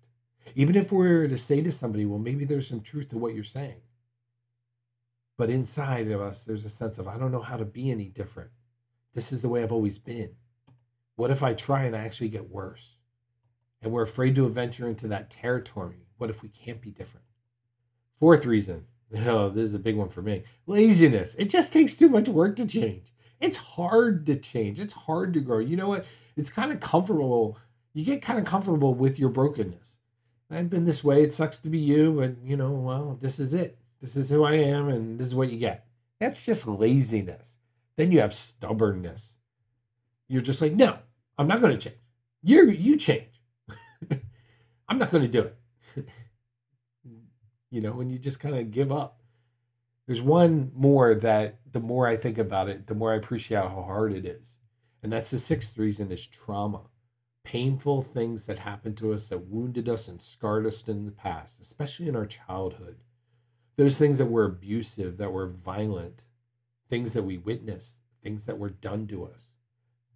Even 0.56 0.75
if 0.75 0.92
we 0.92 0.98
were 0.98 1.28
to 1.28 1.38
say 1.38 1.62
to 1.62 1.72
somebody, 1.72 2.06
well, 2.06 2.20
maybe 2.20 2.46
there's 2.46 2.68
some 2.68 2.82
truth 2.82 3.10
to 3.10 3.18
what 3.18 3.34
you're 3.34 3.44
saying. 3.44 3.82
But 5.41 5.50
inside 5.50 6.07
of 6.12 6.21
us, 6.21 6.43
there's 6.43 6.65
a 6.65 6.69
sense 6.69 7.00
of, 7.00 7.07
I 7.07 7.17
don't 7.17 7.31
know 7.31 7.41
how 7.41 7.57
to 7.57 7.65
be 7.65 7.89
any 7.89 8.05
different. 8.05 8.51
This 9.15 9.31
is 9.31 9.41
the 9.41 9.50
way 9.50 9.63
I've 9.63 9.71
always 9.71 9.98
been. 9.98 10.36
What 11.15 11.31
if 11.31 11.41
I 11.41 11.55
try 11.55 11.81
and 11.86 11.95
I 11.95 12.01
actually 12.01 12.29
get 12.29 12.51
worse? 12.51 12.98
And 13.81 13.91
we're 13.91 14.03
afraid 14.03 14.36
to 14.36 14.48
venture 14.50 14.88
into 14.88 15.07
that 15.07 15.31
territory. 15.31 16.05
What 16.19 16.29
if 16.29 16.43
we 16.43 16.50
can't 16.50 16.79
be 16.79 16.91
different? 16.91 17.25
Fourth 18.13 18.45
reason 18.45 18.86
Oh, 19.25 19.50
this 19.50 19.63
is 19.63 19.74
a 19.74 19.79
big 19.79 19.95
one 19.95 20.10
for 20.10 20.21
me. 20.21 20.43
Laziness. 20.67 21.33
It 21.39 21.50
just 21.50 21.74
takes 21.74 21.95
too 21.95 22.10
much 22.10 22.29
work 22.29 22.55
to 22.57 22.67
change. 22.67 23.12
It's 23.39 23.57
hard 23.57 24.27
to 24.27 24.36
change. 24.36 24.79
It's 24.79 24.93
hard 24.93 25.33
to 25.33 25.41
grow. 25.41 25.57
You 25.57 25.75
know 25.75 25.89
what? 25.89 26.05
It's 26.38 26.51
kind 26.51 26.71
of 26.71 26.79
comfortable. 26.81 27.57
You 27.95 28.05
get 28.05 28.21
kind 28.21 28.38
of 28.38 28.45
comfortable 28.45 28.93
with 28.93 29.17
your 29.17 29.29
brokenness. 29.29 29.98
I've 30.51 30.69
been 30.69 30.86
this 30.86 31.03
way. 31.03 31.24
It 31.24 31.33
sucks 31.33 31.57
to 31.62 31.69
be 31.69 31.79
you, 31.79 32.13
but 32.13 32.48
you 32.48 32.55
know, 32.55 32.74
well, 32.74 33.17
this 33.19 33.39
is 33.39 33.55
it. 33.55 33.79
This 34.01 34.15
is 34.15 34.29
who 34.29 34.43
I 34.43 34.53
am, 34.53 34.89
and 34.89 35.20
this 35.20 35.27
is 35.27 35.36
what 35.36 35.51
you 35.51 35.60
get. 35.60 35.86
That's 36.20 36.46
just 36.46 36.67
laziness. 36.67 37.58
Then 37.98 38.12
you 38.12 38.20
have 38.20 38.34
stubbornness. 38.34 39.36
You're 40.27 40.41
just 40.41 40.62
like, 40.62 40.74
no, 40.74 40.98
I'm 41.38 41.48
not 41.48 41.62
going 41.62 41.77
to 41.77 41.89
change. 41.89 42.01
You 42.41 42.70
you 42.70 42.98
change. 42.98 43.43
I'm 44.89 44.98
not 44.98 45.12
going 45.12 45.24
to 45.24 45.27
do 45.27 45.51
it. 45.96 46.10
you 47.70 47.81
know, 47.81 47.93
when 47.93 48.10
you 48.10 48.17
just 48.17 48.39
kind 48.39 48.55
of 48.55 48.72
give 48.72 48.91
up. 48.91 49.20
There's 50.08 50.22
one 50.22 50.72
more 50.75 51.13
that 51.13 51.60
the 51.72 51.79
more 51.79 52.08
I 52.08 52.17
think 52.17 52.38
about 52.38 52.67
it, 52.67 52.88
the 52.88 52.96
more 52.96 53.13
I 53.13 53.17
appreciate 53.17 53.60
how 53.60 53.84
hard 53.84 54.12
it 54.13 54.25
is. 54.25 54.58
And 55.03 55.12
that's 55.12 55.31
the 55.31 55.38
sixth 55.38 55.77
reason 55.77 56.12
is 56.12 56.25
trauma. 56.25 56.81
Painful 57.43 58.01
things 58.01 58.46
that 58.46 58.60
happened 58.60 58.98
to 58.98 59.13
us 59.13 59.27
that 59.29 59.48
wounded 59.48 59.88
us 59.88 60.08
and 60.08 60.22
scarred 60.22 60.65
us 60.65 60.88
in 60.88 61.05
the 61.05 61.12
past, 61.12 61.62
especially 61.62 62.08
in 62.08 62.15
our 62.15 62.25
childhood. 62.25 62.98
Those 63.78 63.98
things 63.98 64.18
that 64.18 64.25
were 64.25 64.46
abusive, 64.46 65.18
that 65.18 65.32
were 65.32 65.48
violent, 65.48 66.25
things 66.90 67.13
that 67.13 67.24
we 67.24 67.38
witnessed, 67.38 67.98
things 68.22 68.46
that 68.46 68.60
were 68.60 68.70
done 68.70 69.08
to 69.08 69.25
us, 69.25 69.54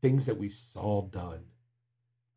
things 0.01 0.25
that 0.25 0.37
we 0.37 0.49
saw 0.49 1.01
done, 1.03 1.45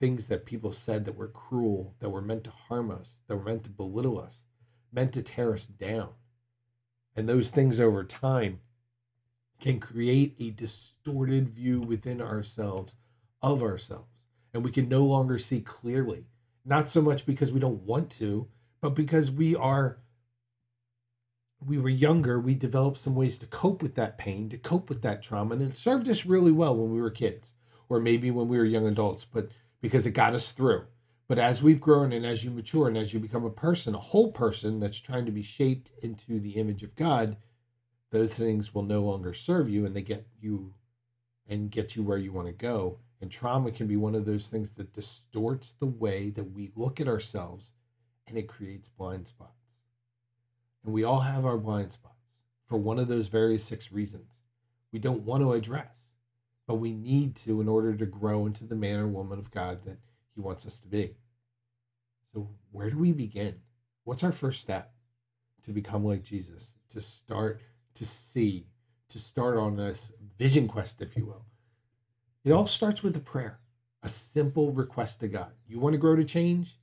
things 0.01 0.29
that 0.29 0.47
people 0.47 0.73
said 0.73 1.05
that 1.05 1.17
were 1.17 1.29
cruel, 1.29 1.95
that 1.99 2.11
were 2.11 2.23
meant 2.23 2.45
to 2.45 2.51
harm 2.51 2.91
us, 2.91 3.21
that 3.27 3.37
were 3.37 3.45
meant 3.45 3.65
to 3.65 3.71
belittle 3.71 4.19
us, 4.19 4.43
meant 4.93 5.13
to 5.13 5.23
tear 5.23 5.53
us 5.53 5.67
down. 5.67 6.11
And 7.17 7.29
those 7.29 7.51
things 7.51 7.81
over 7.81 8.05
time 8.05 8.61
can 9.61 9.81
create 9.81 10.37
a 10.39 10.51
distorted 10.51 11.49
view 11.49 11.81
within 11.81 12.23
ourselves 12.23 12.95
of 13.43 13.63
ourselves. 13.63 14.23
And 14.55 14.65
we 14.65 14.71
can 14.71 14.89
no 14.89 15.05
longer 15.05 15.37
see 15.37 15.61
clearly, 15.61 16.27
not 16.65 16.89
so 16.89 17.03
much 17.03 17.27
because 17.27 17.53
we 17.53 17.61
don't 17.61 17.83
want 17.83 18.11
to, 18.13 18.49
but 18.81 18.91
because 18.91 19.31
we 19.31 19.57
are 19.57 19.99
we 21.65 21.79
were 21.79 21.89
younger, 21.89 22.39
we 22.39 22.55
developed 22.55 22.99
some 22.99 23.15
ways 23.15 23.39
to 23.39 23.47
cope 23.47 23.83
with 23.83 23.95
that 23.97 24.19
pain, 24.19 24.49
to 24.51 24.59
cope 24.59 24.89
with 24.89 25.03
that 25.03 25.23
trauma, 25.23 25.55
and 25.55 25.63
it 25.63 25.77
served 25.77 26.09
us 26.09 26.27
really 26.27 26.53
well 26.53 26.77
when 26.77 26.93
we 26.93 27.01
were 27.01 27.11
kids, 27.11 27.53
or 27.89 28.01
maybe 28.01 28.31
when 28.31 28.49
we 28.49 28.59
were 28.59 28.65
young 28.65 28.87
adults, 28.87 29.25
but 29.25 29.51
because 29.81 30.07
it 30.07 30.13
got 30.13 30.35
us 30.35 30.53
through. 30.53 30.85
But 31.27 31.39
as 31.39 31.63
we've 31.63 31.81
grown 31.81 32.13
and 32.13 32.25
as 32.25 32.43
you 32.43 32.51
mature 32.51 32.89
and 32.89 32.97
as 32.97 33.13
you 33.13 33.21
become 33.21 33.45
a 33.45 33.51
person, 33.51 33.95
a 33.95 33.99
whole 33.99 34.33
person 34.33 34.81
that's 34.81 34.99
trying 34.99 35.27
to 35.27 35.33
be 35.33 35.43
shaped 35.43 35.93
into 36.03 36.41
the 36.41 36.53
image 36.53 36.83
of 36.83 36.97
God, 36.97 37.37
those 38.11 38.33
things 38.33 38.75
will 38.75 38.83
no 38.83 39.03
longer 39.03 39.35
serve 39.35 39.69
you 39.69 39.85
and 39.85 39.95
they 39.95 40.03
get 40.03 40.27
you 40.41 40.73
and 41.47 41.71
get 41.71 41.97
you 41.97 42.03
where 42.03 42.17
you 42.17 42.33
want 42.33 42.47
to 42.47 42.53
go. 42.53 42.99
And 43.21 43.31
trauma 43.31 43.73
can 43.73 43.87
be 43.87 43.97
one 43.97 44.15
of 44.15 44.25
those 44.25 44.49
things 44.49 44.73
that 44.73 44.95
distorts 44.95 45.73
the 45.73 45.87
way 45.87 46.31
that 46.31 46.53
we 46.53 46.71
look 46.75 46.99
at 46.99 47.09
ourselves 47.09 47.73
and 48.27 48.39
it 48.39 48.49
creates 48.49 48.89
blind 48.89 49.27
spots. 49.27 49.68
And 50.89 50.95
we 50.95 51.05
all 51.05 51.21
have 51.21 51.45
our 51.45 51.59
blind 51.59 51.93
spots 51.93 52.31
for 52.65 52.79
one 52.79 52.99
of 52.99 53.09
those 53.09 53.29
various 53.29 53.63
six 53.63 53.93
reasons 53.93 54.41
we 54.91 54.99
don't 54.99 55.21
want 55.21 55.43
to 55.43 55.53
address, 55.53 56.13
but 56.67 56.77
we 56.77 56.93
need 56.93 57.37
to 57.37 57.61
in 57.61 57.69
order 57.69 57.95
to 57.95 58.07
grow 58.07 58.47
into 58.47 58.65
the 58.65 58.75
man 58.75 58.99
or 58.99 59.07
woman 59.07 59.39
of 59.39 59.51
God 59.51 59.83
that 59.83 59.99
He 60.35 60.41
wants 60.41 60.65
us 60.65 60.81
to 60.81 60.89
be. 60.89 61.17
So, 62.33 62.49
where 62.71 62.89
do 62.89 62.97
we 62.97 63.13
begin? 63.13 63.57
What's 64.05 64.25
our 64.25 64.33
first 64.33 64.63
step 64.63 64.95
to 65.65 65.73
become 65.73 66.07
like 66.07 66.23
Jesus? 66.23 66.79
To 66.89 67.03
start 67.03 67.61
to 67.93 68.07
see, 68.07 68.69
to 69.11 69.19
start 69.19 69.59
on 69.59 69.77
this 69.77 70.11
vision 70.39 70.69
quest, 70.69 71.03
if 71.03 71.19
you 71.19 71.27
will. 71.27 71.45
It 72.47 72.53
all 72.53 72.67
starts 72.67 73.03
with 73.03 73.15
a 73.15 73.21
prayer, 73.21 73.61
a 74.03 74.09
simple 74.09 74.73
request 74.73 75.21
to 75.21 75.29
God. 75.29 75.53
You 75.67 75.81
want 75.81 75.93
to 75.93 75.99
grow 75.99 76.17
to 76.17 76.25
change? 76.25 76.79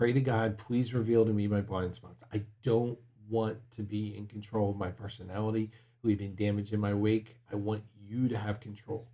Pray 0.00 0.14
to 0.14 0.20
God, 0.22 0.56
please 0.56 0.94
reveal 0.94 1.26
to 1.26 1.32
me 1.34 1.46
my 1.46 1.60
blind 1.60 1.94
spots. 1.94 2.24
I 2.32 2.44
don't 2.62 2.98
want 3.28 3.58
to 3.72 3.82
be 3.82 4.16
in 4.16 4.26
control 4.26 4.70
of 4.70 4.78
my 4.78 4.90
personality, 4.90 5.72
leaving 6.02 6.34
damage 6.34 6.72
in 6.72 6.80
my 6.80 6.94
wake. 6.94 7.36
I 7.52 7.56
want 7.56 7.82
you 8.00 8.26
to 8.30 8.38
have 8.38 8.60
control 8.60 9.10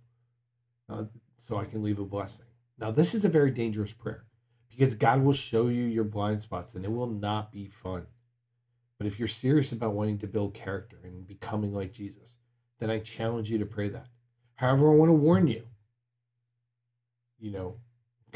uh, 0.87 1.03
so 1.35 1.57
I 1.57 1.65
can 1.65 1.83
leave 1.83 1.99
a 1.99 2.05
blessing. 2.05 2.45
Now, 2.79 2.91
this 2.91 3.13
is 3.13 3.25
a 3.25 3.29
very 3.29 3.51
dangerous 3.51 3.91
prayer 3.91 4.27
because 4.69 4.95
God 4.95 5.23
will 5.23 5.33
show 5.33 5.67
you 5.67 5.83
your 5.83 6.05
blind 6.05 6.41
spots 6.41 6.73
and 6.73 6.85
it 6.85 6.91
will 6.93 7.07
not 7.07 7.51
be 7.51 7.67
fun. 7.67 8.07
But 8.97 9.07
if 9.07 9.19
you're 9.19 9.27
serious 9.27 9.73
about 9.73 9.93
wanting 9.93 10.19
to 10.19 10.27
build 10.27 10.53
character 10.53 11.01
and 11.03 11.27
becoming 11.27 11.73
like 11.73 11.91
Jesus, 11.91 12.37
then 12.79 12.89
I 12.89 12.99
challenge 12.99 13.49
you 13.49 13.57
to 13.57 13.65
pray 13.65 13.89
that. 13.89 14.07
However, 14.55 14.89
I 14.89 14.95
want 14.95 15.09
to 15.09 15.15
warn 15.15 15.47
you, 15.47 15.67
you 17.37 17.51
know, 17.51 17.81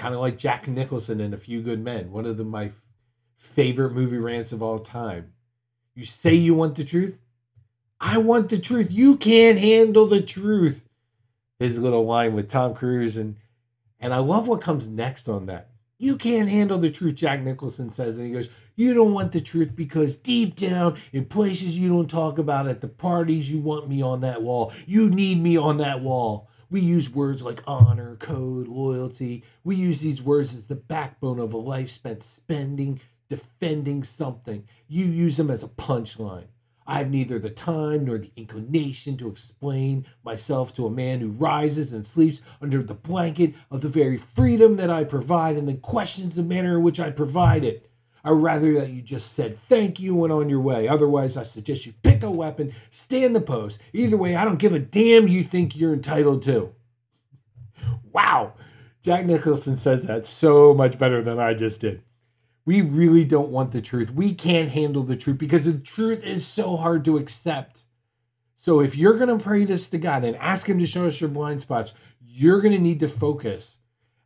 kind 0.02 0.16
of 0.16 0.22
like 0.22 0.36
Jack 0.36 0.68
Nicholson 0.68 1.22
in 1.22 1.32
A 1.32 1.38
Few 1.38 1.62
Good 1.62 1.80
Men, 1.80 2.12
one 2.12 2.26
of 2.26 2.36
the, 2.36 2.44
my 2.44 2.66
f- 2.66 2.86
favorite 3.38 3.92
movie 3.94 4.18
rants 4.18 4.52
of 4.52 4.64
all 4.64 4.80
time. 4.80 5.34
You 5.94 6.06
say 6.06 6.34
you 6.34 6.56
want 6.56 6.76
the 6.76 6.84
truth? 6.84 7.22
I 8.00 8.18
want 8.18 8.50
the 8.50 8.58
truth. 8.58 8.88
You 8.90 9.16
can't 9.16 9.60
handle 9.60 10.08
the 10.08 10.24
truth. 10.24 10.90
His 11.60 11.78
little 11.78 12.04
line 12.04 12.34
with 12.34 12.50
Tom 12.50 12.74
Cruise 12.74 13.16
and 13.16 13.36
and 14.00 14.12
I 14.12 14.18
love 14.18 14.48
what 14.48 14.62
comes 14.62 14.90
next 14.90 15.30
on 15.30 15.46
that. 15.46 15.70
You 16.00 16.18
can't 16.18 16.50
handle 16.50 16.80
the 16.80 16.90
truth, 16.90 17.14
Jack 17.14 17.42
Nicholson 17.42 17.92
says. 17.92 18.18
And 18.18 18.26
he 18.26 18.34
goes, 18.34 18.50
You 18.76 18.96
don't 18.96 19.14
want 19.14 19.32
the 19.32 19.42
truth 19.42 19.76
because 19.76 20.16
deep 20.16 20.56
down, 20.56 20.98
in 21.14 21.26
places 21.26 21.78
you 21.78 21.90
don't 21.90 22.10
talk 22.10 22.40
about, 22.40 22.68
at 22.68 22.82
the 22.82 22.88
parties, 22.88 23.52
you 23.52 23.62
want 23.62 23.88
me 23.88 24.02
on 24.02 24.22
that 24.22 24.42
wall. 24.42 24.74
You 24.88 25.12
need 25.12 25.40
me 25.40 25.58
on 25.58 25.78
that 25.78 26.02
wall. 26.02 26.50
We 26.72 26.80
use 26.80 27.14
words 27.14 27.44
like 27.44 27.62
honor, 27.68 28.16
code, 28.16 28.70
loyalty. 28.70 29.44
We 29.62 29.76
use 29.76 30.00
these 30.00 30.24
words 30.24 30.54
as 30.54 30.68
the 30.68 30.76
backbone 30.76 31.38
of 31.38 31.52
a 31.52 31.58
life 31.58 31.90
spent 31.90 32.24
spending, 32.24 33.02
defending 33.28 34.04
something. 34.04 34.66
You 34.88 35.04
use 35.04 35.36
them 35.36 35.52
as 35.52 35.64
a 35.64 35.68
punchline. 35.68 36.46
I 36.88 37.00
have 37.00 37.10
neither 37.10 37.40
the 37.40 37.50
time 37.50 38.06
nor 38.06 38.18
the 38.18 38.32
inclination 38.38 39.18
to 39.18 39.28
explain 39.28 40.08
myself 40.24 40.74
to 40.76 40.86
a 40.86 40.90
man 40.90 41.20
who 41.20 41.32
rises 41.32 41.92
and 41.92 42.08
sleeps 42.08 42.40
under 42.62 42.82
the 42.82 42.94
blanket 42.94 43.54
of 43.70 43.82
the 43.82 43.90
very 43.90 44.18
freedom 44.18 44.78
that 44.78 44.90
I 44.90 45.04
provide 45.04 45.58
and 45.58 45.68
then 45.68 45.82
questions 45.82 46.38
the 46.38 46.44
manner 46.44 46.78
in 46.78 46.84
which 46.84 47.02
I 47.02 47.10
provide 47.10 47.66
it. 47.66 47.91
I'd 48.24 48.32
rather 48.32 48.74
that 48.74 48.90
you 48.90 49.02
just 49.02 49.34
said 49.34 49.58
thank 49.58 50.00
you 50.00 50.12
and 50.14 50.22
went 50.22 50.34
on 50.34 50.50
your 50.50 50.62
way. 50.62 50.88
Otherwise, 50.88 51.38
I 51.38 51.44
suggest 51.44 51.86
you 51.86 51.94
pick 52.04 52.24
a 52.24 52.32
weapon, 52.32 52.74
stand 52.90 53.36
the 53.36 53.42
post. 53.42 53.80
Either 53.94 54.18
way, 54.18 54.36
I 54.36 54.46
don't 54.46 54.60
give 54.60 54.74
a 54.74 54.80
damn 54.80 55.28
you 55.28 55.44
think 55.44 55.76
you're 55.76 55.94
entitled 55.94 56.44
to. 56.44 56.74
Wow. 58.12 58.54
Jack 59.04 59.26
Nicholson 59.26 59.76
says 59.76 60.06
that 60.06 60.28
so 60.28 60.74
much 60.74 61.00
better 61.00 61.24
than 61.24 61.40
I 61.40 61.54
just 61.54 61.82
did 61.82 62.04
we 62.66 62.82
really 62.82 63.26
don't 63.26 63.50
want 63.50 63.72
the 63.72 63.82
truth. 63.82 64.14
We 64.14 64.34
can't 64.34 64.70
handle 64.70 65.04
the 65.04 65.16
truth 65.16 65.38
because 65.38 65.66
the 65.66 65.78
truth 65.78 66.24
is 66.24 66.46
so 66.46 66.78
hard 66.78 67.04
to 67.06 67.18
accept. 67.18 67.84
So 68.56 68.80
if 68.80 68.96
you're 68.96 69.18
going 69.18 69.36
to 69.36 69.44
pray 69.44 69.66
this 69.66 69.90
to 69.90 69.98
God 69.98 70.24
and 70.24 70.36
ask 70.38 70.68
Him 70.68 70.78
to 70.80 70.86
show 70.86 71.08
us 71.08 71.20
your 71.20 71.30
blind 71.30 71.62
spots, 71.62 71.94
you're 72.22 72.62
going 72.62 72.74
to 72.74 72.80
need 72.80 73.00
to 73.00 73.08
focus 73.08 73.78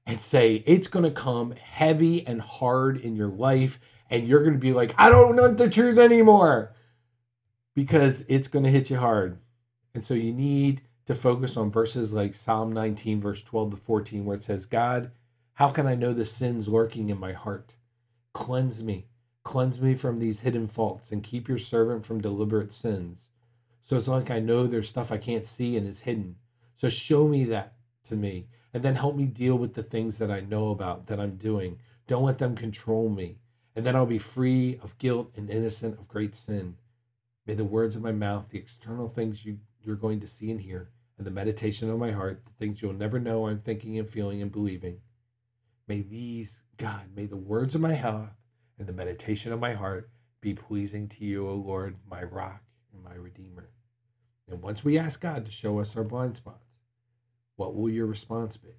and 0.06 0.22
say 0.22 0.64
it's 0.66 0.88
going 0.88 1.06
to 1.06 1.12
come 1.12 1.52
heavy 1.52 2.26
and 2.26 2.42
hard 2.42 2.98
in 2.98 3.16
your 3.16 3.30
life. 3.30 3.80
And 4.10 4.28
you're 4.28 4.44
going 4.44 4.54
to 4.54 4.60
be 4.60 4.74
like, 4.74 4.94
I 4.98 5.10
don't 5.10 5.36
want 5.36 5.58
the 5.58 5.70
truth 5.70 5.98
anymore 5.98 6.76
because 7.74 8.24
it's 8.28 8.48
going 8.48 8.64
to 8.64 8.72
hit 8.72 8.90
you 8.90 8.98
hard. 8.98 9.40
And 9.94 10.04
so 10.04 10.14
you 10.14 10.32
need 10.32 10.82
to 11.06 11.16
focus 11.16 11.58
on 11.58 11.72
verses 11.72 12.14
like 12.14 12.34
Psalm 12.34 12.72
19, 12.72 13.20
verse 13.20 13.42
12 13.42 13.72
to 13.72 13.78
14, 13.78 14.26
where 14.26 14.38
it 14.38 14.44
says, 14.44 14.66
God, 14.66 15.12
how 15.54 15.70
can 15.70 15.88
I 15.88 15.96
know 15.96 16.14
the 16.14 16.26
sins 16.26 16.68
lurking 16.68 17.10
in 17.10 17.20
my 17.20 17.34
heart? 17.34 17.76
Cleanse 18.34 18.84
me. 18.84 19.08
Cleanse 19.44 19.80
me 19.80 19.94
from 19.94 20.20
these 20.20 20.42
hidden 20.42 20.68
faults 20.68 21.12
and 21.12 21.24
keep 21.24 21.48
your 21.48 21.58
servant 21.58 22.06
from 22.06 22.22
deliberate 22.22 22.74
sins. 22.74 23.30
So 23.82 23.96
it's 23.96 24.08
like 24.08 24.32
I 24.32 24.40
know 24.40 24.66
there's 24.66 24.90
stuff 24.90 25.12
I 25.12 25.18
can't 25.18 25.46
see 25.46 25.78
and 25.78 25.88
is 25.88 26.02
hidden. 26.02 26.38
So 26.74 26.90
show 26.90 27.28
me 27.28 27.46
that 27.46 27.76
to 28.06 28.16
me 28.16 28.48
and 28.76 28.84
then 28.84 28.96
help 28.96 29.16
me 29.16 29.26
deal 29.26 29.58
with 29.58 29.74
the 29.74 29.84
things 29.84 30.18
that 30.18 30.30
I 30.30 30.42
know 30.42 30.68
about 30.68 31.06
that 31.06 31.18
I'm 31.18 31.38
doing. 31.38 31.80
Don't 32.08 32.26
let 32.26 32.40
them 32.40 32.58
control 32.58 33.08
me. 33.08 33.38
And 33.74 33.86
then 33.86 33.96
I'll 33.96 34.06
be 34.06 34.18
free 34.18 34.78
of 34.84 34.98
guilt 34.98 35.32
and 35.38 35.50
innocent 35.50 35.98
of 35.98 36.10
great 36.10 36.36
sin. 36.36 36.76
May 37.48 37.54
the 37.54 37.64
words 37.64 37.96
of 37.96 38.02
my 38.02 38.12
mouth, 38.12 38.50
the 38.50 38.58
external 38.58 39.08
things 39.08 39.46
you, 39.46 39.60
you're 39.82 39.96
going 39.96 40.20
to 40.20 40.28
see 40.28 40.52
and 40.52 40.60
hear, 40.60 40.90
and 41.18 41.26
the 41.26 41.32
meditation 41.32 41.90
of 41.90 42.00
my 42.00 42.12
heart, 42.12 42.44
the 42.44 42.52
things 42.52 42.82
you'll 42.82 42.92
never 42.92 43.18
know 43.18 43.48
I'm 43.48 43.60
thinking 43.60 43.98
and 43.98 44.10
feeling 44.10 44.42
and 44.42 44.52
believing, 44.52 45.00
may 45.88 46.02
these 46.02 46.60
God, 46.76 47.12
may 47.16 47.28
the 47.28 47.38
words 47.38 47.76
of 47.76 47.82
my 47.82 47.94
mouth 48.02 48.36
and 48.78 48.88
the 48.88 48.94
meditation 48.94 49.54
of 49.54 49.60
my 49.62 49.72
heart 49.72 50.10
be 50.42 50.54
pleasing 50.54 51.08
to 51.08 51.24
you, 51.24 51.48
O 51.48 51.54
Lord, 51.54 51.96
my 52.12 52.24
rock 52.24 52.62
and 52.94 53.02
my 53.02 53.16
redeemer. 53.16 53.70
And 54.50 54.62
once 54.62 54.84
we 54.84 54.98
ask 54.98 55.22
God 55.22 55.46
to 55.46 55.52
show 55.52 55.80
us 55.80 55.96
our 55.96 56.04
blind 56.04 56.36
spots, 56.36 56.65
what 57.56 57.76
will 57.76 57.90
your 57.90 58.06
response 58.06 58.58
be? 58.58 58.76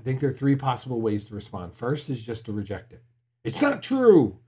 I 0.00 0.02
think 0.02 0.20
there 0.20 0.30
are 0.30 0.34
three 0.34 0.56
possible 0.56 1.00
ways 1.00 1.24
to 1.26 1.34
respond. 1.34 1.74
First 1.74 2.08
is 2.08 2.24
just 2.24 2.46
to 2.46 2.52
reject 2.52 2.92
it. 2.92 3.02
It's 3.44 3.62
not 3.62 3.82
true. 3.82 4.38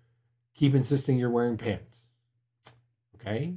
Keep 0.54 0.74
insisting 0.74 1.18
you're 1.18 1.30
wearing 1.30 1.56
pants. 1.56 2.00
Okay? 3.16 3.54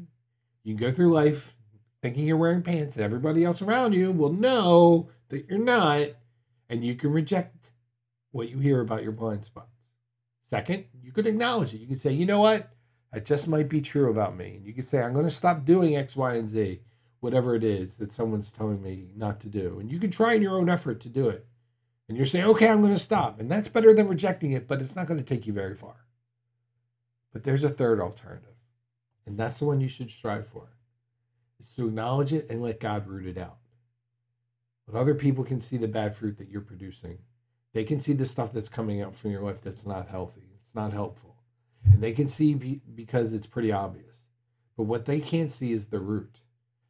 You 0.64 0.76
can 0.76 0.88
go 0.88 0.92
through 0.92 1.14
life 1.14 1.56
thinking 2.02 2.26
you're 2.26 2.38
wearing 2.38 2.62
pants, 2.62 2.96
and 2.96 3.06
everybody 3.06 3.46
else 3.46 3.62
around 3.62 3.94
you 3.94 4.12
will 4.12 4.34
know 4.34 5.10
that 5.30 5.48
you're 5.48 5.58
not, 5.58 6.10
and 6.70 6.84
you 6.84 6.96
can 6.96 7.12
reject 7.12 7.72
what 8.32 8.50
you 8.50 8.60
hear 8.60 8.82
about 8.82 9.04
your 9.04 9.12
blind 9.12 9.46
spots. 9.46 9.70
Second, 10.42 10.86
you 11.02 11.12
could 11.12 11.28
acknowledge 11.28 11.74
it. 11.74 11.78
You 11.78 11.88
can 11.88 11.96
say, 11.96 12.12
you 12.12 12.26
know 12.26 12.42
what? 12.42 12.70
That 13.14 13.26
just 13.26 13.48
might 13.48 13.70
be 13.70 13.80
true 13.80 14.10
about 14.10 14.36
me. 14.36 14.56
And 14.56 14.66
you 14.66 14.74
could 14.74 14.88
say, 14.88 15.02
I'm 15.02 15.14
going 15.14 15.26
to 15.26 15.32
stop 15.32 15.64
doing 15.64 15.96
X, 15.96 16.16
Y, 16.16 16.34
and 16.34 16.50
Z, 16.50 16.82
whatever 17.24 17.56
it 17.56 17.64
is 17.64 17.98
that 17.98 18.12
someone's 18.12 18.52
telling 18.52 18.84
me 18.84 19.08
not 19.16 19.40
to 19.40 19.48
do. 19.48 19.80
And 19.80 19.90
you 19.90 19.98
can 19.98 20.12
try 20.12 20.34
in 20.34 20.42
your 20.42 20.58
own 20.58 20.70
effort 20.70 21.00
to 21.02 21.10
do 21.10 21.30
it. 21.30 21.46
And 22.10 22.18
you're 22.18 22.26
saying, 22.26 22.46
okay, 22.46 22.68
I'm 22.68 22.82
going 22.82 22.94
to 22.94 23.00
stop. 23.00 23.40
And 23.40 23.50
that's 23.50 23.70
better 23.70 23.94
than 23.94 24.10
rejecting 24.10 24.52
it, 24.52 24.68
but 24.68 24.82
it's 24.82 24.96
not 24.96 25.08
going 25.08 25.20
to 25.20 25.24
take 25.24 25.48
you 25.48 25.54
very 25.54 25.74
far. 25.74 26.06
But 27.32 27.44
there's 27.44 27.64
a 27.64 27.70
third 27.70 28.02
alternative. 28.02 28.58
And 29.26 29.38
that's 29.38 29.58
the 29.58 29.66
one 29.66 29.80
you 29.80 29.88
should 29.88 30.12
strive 30.12 30.46
for. 30.46 30.76
Is 31.60 31.72
to 31.74 31.88
acknowledge 31.88 32.34
it 32.34 32.48
and 32.50 32.62
let 32.62 32.82
God 32.82 33.08
root 33.08 33.26
it 33.26 33.38
out. 33.38 33.60
When 34.86 35.02
other 35.02 35.16
people 35.16 35.46
can 35.46 35.62
see 35.62 35.78
the 35.78 35.88
bad 35.88 36.14
fruit 36.14 36.38
that 36.40 36.50
you're 36.50 36.60
producing, 36.60 37.20
they 37.72 37.86
can 37.86 38.02
see 38.02 38.14
the 38.14 38.26
stuff 38.26 38.52
that's 38.52 38.68
coming 38.68 39.02
out 39.02 39.16
from 39.16 39.32
your 39.32 39.42
life 39.42 39.62
that's 39.62 39.86
not 39.86 40.10
healthy, 40.10 40.50
it's 40.62 40.76
not 40.76 40.92
helpful. 40.92 41.38
And 41.86 42.04
they 42.04 42.12
can 42.12 42.28
see 42.28 42.54
be, 42.54 42.82
because 42.94 43.32
it's 43.32 43.48
pretty 43.48 43.72
obvious. 43.72 44.26
But 44.76 44.84
what 44.84 45.06
they 45.06 45.22
can't 45.22 45.52
see 45.52 45.72
is 45.72 45.88
the 45.88 46.00
root. 46.00 46.42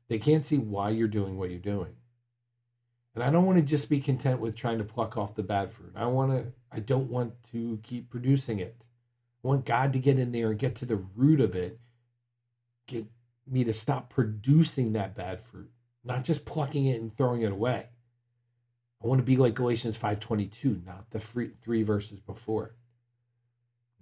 They 0.08 0.20
can't 0.20 0.46
see 0.46 0.58
why 0.58 0.90
you're 0.90 1.08
doing 1.08 1.38
what 1.38 1.50
you're 1.50 1.60
doing. 1.60 1.96
And 3.16 3.24
I 3.24 3.30
don't 3.30 3.46
want 3.46 3.60
to 3.60 3.64
just 3.64 3.90
be 3.90 4.00
content 4.00 4.40
with 4.40 4.56
trying 4.56 4.80
to 4.80 4.84
pluck 4.84 5.18
off 5.18 5.36
the 5.36 5.44
bad 5.44 5.72
fruit. 5.72 5.94
I 5.96 6.06
want 6.08 6.32
to 6.32 6.52
I 6.72 6.80
don't 6.80 7.10
want 7.10 7.44
to 7.52 7.80
keep 7.84 8.10
producing 8.10 8.60
it. 8.60 8.86
I 9.44 9.48
want 9.48 9.66
God 9.66 9.94
to 9.94 10.00
get 10.00 10.18
in 10.18 10.32
there 10.32 10.50
and 10.50 10.60
get 10.60 10.76
to 10.78 10.86
the 10.86 11.04
root 11.16 11.40
of 11.40 11.56
it. 11.56 11.80
Get 12.88 13.06
me 13.48 13.64
to 13.64 13.74
stop 13.74 14.10
producing 14.10 14.94
that 14.94 15.16
bad 15.16 15.42
fruit, 15.42 15.70
not 16.04 16.24
just 16.24 16.46
plucking 16.46 16.86
it 16.86 17.02
and 17.02 17.14
throwing 17.14 17.42
it 17.42 17.52
away. 17.52 17.90
I 19.04 19.08
want 19.08 19.20
to 19.20 19.26
be 19.26 19.38
like 19.38 19.54
Galatians 19.54 19.98
5:22, 20.00 20.86
not 20.86 21.12
the 21.12 21.20
three, 21.20 21.52
three 21.62 21.84
verses 21.84 22.20
before. 22.20 22.76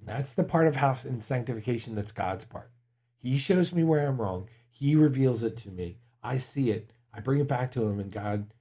That's 0.04 0.34
the 0.34 0.44
part 0.44 0.68
of 0.68 0.78
house 0.78 1.06
in 1.06 1.20
sanctification 1.20 1.96
that's 1.96 2.12
God's 2.12 2.46
part. 2.46 2.72
He 3.20 3.38
shows 3.38 3.74
me 3.74 3.84
where 3.84 4.08
I'm 4.08 4.22
wrong. 4.22 4.48
He 4.82 4.96
reveals 4.96 5.44
it 5.44 5.58
to 5.58 5.70
me. 5.70 6.00
I 6.24 6.40
see 6.40 6.72
it. 6.72 6.90
I 7.14 7.20
bring 7.20 7.40
it 7.40 7.48
back 7.48 7.70
to 7.72 7.84
him 7.84 8.00
and 8.00 8.12
God, 8.12 8.52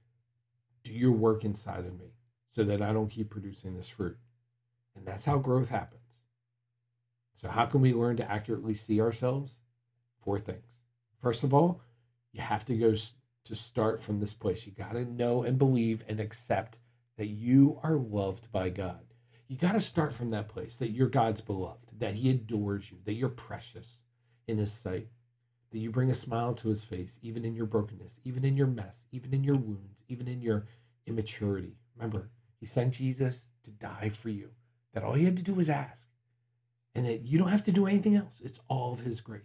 do 0.83 0.91
your 0.91 1.13
work 1.13 1.43
inside 1.43 1.79
of 1.79 1.99
me 1.99 2.13
so 2.47 2.63
that 2.63 2.79
I 2.79 2.93
don't 2.93 3.09
keep 3.09 3.31
producing 3.31 3.75
this 3.75 3.89
fruit. 3.89 4.17
And 4.95 5.03
that's 5.03 5.25
how 5.25 5.39
growth 5.39 5.69
happens. 5.69 6.03
So 7.33 7.47
how 7.49 7.65
can 7.65 7.81
we 7.81 7.91
learn 7.91 8.17
to 8.17 8.31
accurately 8.31 8.75
see 8.75 9.01
ourselves? 9.01 9.57
Four 10.23 10.37
things. 10.37 10.77
First 11.19 11.43
of 11.43 11.55
all, 11.55 11.81
you 12.33 12.41
have 12.41 12.65
to 12.65 12.77
go 12.77 12.93
to 13.45 13.55
start 13.55 13.99
from 13.99 14.19
this 14.19 14.35
place. 14.35 14.67
You 14.67 14.73
got 14.73 14.93
to 14.93 15.05
know 15.05 15.41
and 15.41 15.57
believe 15.57 16.03
and 16.07 16.19
accept 16.19 16.77
that 17.17 17.29
you 17.29 17.79
are 17.81 17.95
loved 17.95 18.51
by 18.51 18.69
God. 18.69 19.15
You 19.47 19.57
got 19.57 19.71
to 19.71 19.79
start 19.79 20.13
from 20.13 20.29
that 20.29 20.49
place 20.49 20.77
that 20.77 20.91
you're 20.91 21.09
God's 21.09 21.41
beloved, 21.41 21.87
that 21.97 22.13
He 22.13 22.29
adores 22.29 22.91
you, 22.91 22.99
that 23.05 23.13
you're 23.13 23.27
precious 23.27 24.03
in 24.47 24.59
His 24.59 24.71
sight, 24.71 25.07
that 25.71 25.79
you 25.79 25.89
bring 25.89 26.11
a 26.11 26.15
smile 26.15 26.53
to 26.55 26.69
His 26.69 26.83
face, 26.83 27.17
even 27.21 27.45
in 27.45 27.55
your 27.55 27.65
brokenness, 27.65 28.19
even 28.23 28.43
in 28.43 28.57
your 28.57 28.67
mess, 28.67 29.05
even 29.11 29.33
in 29.33 29.43
your 29.43 29.55
wounds, 29.55 30.03
even 30.07 30.27
in 30.27 30.41
your 30.41 30.67
immaturity. 31.05 31.77
Remember, 31.95 32.29
He 32.59 32.65
sent 32.65 32.93
Jesus 32.93 33.47
to 33.63 33.71
die 33.71 34.09
for 34.09 34.29
you, 34.29 34.49
that 34.93 35.03
all 35.03 35.17
you 35.17 35.25
had 35.25 35.37
to 35.37 35.43
do 35.43 35.53
was 35.53 35.69
ask, 35.69 36.07
and 36.93 37.05
that 37.05 37.21
you 37.21 37.37
don't 37.37 37.49
have 37.49 37.63
to 37.63 37.71
do 37.71 37.87
anything 37.87 38.15
else. 38.15 38.41
It's 38.43 38.59
all 38.67 38.91
of 38.91 39.01
His 39.01 39.21
grace. 39.21 39.43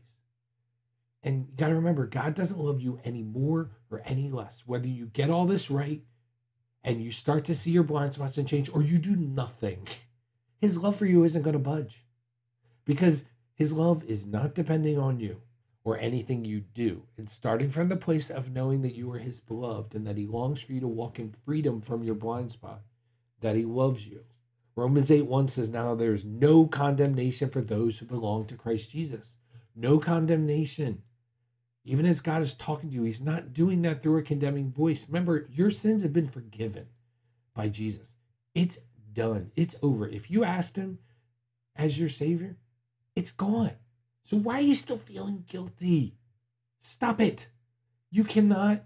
And 1.23 1.49
you 1.49 1.57
got 1.57 1.69
to 1.69 1.75
remember, 1.75 2.07
God 2.07 2.35
doesn't 2.35 2.61
love 2.61 2.81
you 2.81 3.01
any 3.05 3.23
more 3.23 3.71
or 3.91 4.03
any 4.05 4.29
less. 4.29 4.63
Whether 4.67 4.89
you 4.89 5.07
get 5.07 5.31
all 5.31 5.45
this 5.45 5.71
right 5.71 6.03
and 6.85 7.01
you 7.01 7.11
start 7.11 7.45
to 7.47 7.55
see 7.55 7.71
your 7.71 7.83
blind 7.83 8.13
spots 8.13 8.39
and 8.39 8.47
change, 8.47 8.69
or 8.73 8.83
you 8.83 8.99
do 8.99 9.17
nothing, 9.17 9.87
His 10.61 10.79
love 10.79 10.97
for 10.97 11.07
you 11.07 11.25
isn't 11.25 11.43
going 11.43 11.53
to 11.53 11.59
budge 11.61 12.05
because 12.85 13.25
His 13.55 13.73
love 13.73 14.03
is 14.05 14.27
not 14.27 14.55
depending 14.55 14.99
on 14.99 15.21
you 15.21 15.43
or 15.87 15.97
anything 15.99 16.45
you 16.45 16.59
do. 16.59 17.05
And 17.17 17.31
starting 17.31 17.71
from 17.71 17.89
the 17.89 17.97
place 17.97 18.29
of 18.29 18.51
knowing 18.51 18.83
that 18.83 18.97
you 18.97 19.13
are 19.13 19.19
His 19.19 19.39
beloved 19.39 19.95
and 19.95 20.05
that 20.05 20.17
He 20.17 20.27
longs 20.27 20.61
for 20.61 20.73
you 20.73 20.81
to 20.81 20.89
walk 20.89 21.21
in 21.21 21.31
freedom 21.31 21.81
from 21.81 22.03
your 22.03 22.17
blind 22.17 22.51
spot, 22.51 22.81
that 23.41 23.55
He 23.55 23.65
loves 23.65 24.09
you. 24.09 24.25
Romans 24.75 25.13
8 25.13 25.27
1 25.27 25.47
says, 25.47 25.71
Now 25.71 25.95
there 25.95 26.13
is 26.13 26.25
no 26.25 26.67
condemnation 26.67 27.51
for 27.51 27.61
those 27.61 27.99
who 27.99 28.07
belong 28.07 28.47
to 28.47 28.57
Christ 28.57 28.91
Jesus. 28.91 29.37
No 29.77 30.01
condemnation. 30.01 31.03
Even 31.85 32.05
as 32.05 32.21
God 32.21 32.43
is 32.43 32.57
talking 32.57 32.91
to 32.91 32.97
you, 32.97 33.05
He's 33.05 33.23
not 33.23 33.53
doing 33.53 33.83
that 33.83 34.03
through 34.03 34.19
a 34.19 34.23
condemning 34.23 34.73
voice. 34.73 35.07
Remember, 35.07 35.47
your 35.53 35.71
sins 35.71 36.03
have 36.03 36.13
been 36.13 36.27
forgiven 36.27 36.89
by 37.55 37.69
Jesus. 37.69 38.17
It's 38.57 38.79
done, 39.13 39.53
it's 39.55 39.77
over. 39.83 40.09
If 40.09 40.33
you 40.33 40.43
asked 40.43 40.75
Him 40.75 40.99
as 41.77 41.97
your 41.97 42.09
Savior, 42.09 42.57
it's 43.15 43.31
gone. 43.31 43.77
So 44.27 44.37
why 44.37 44.59
are 44.59 44.61
you 44.63 44.75
still 44.75 44.97
feeling 44.97 45.45
guilty? 45.47 46.17
Stop 46.81 47.21
it. 47.21 47.47
You 48.11 48.25
cannot 48.25 48.83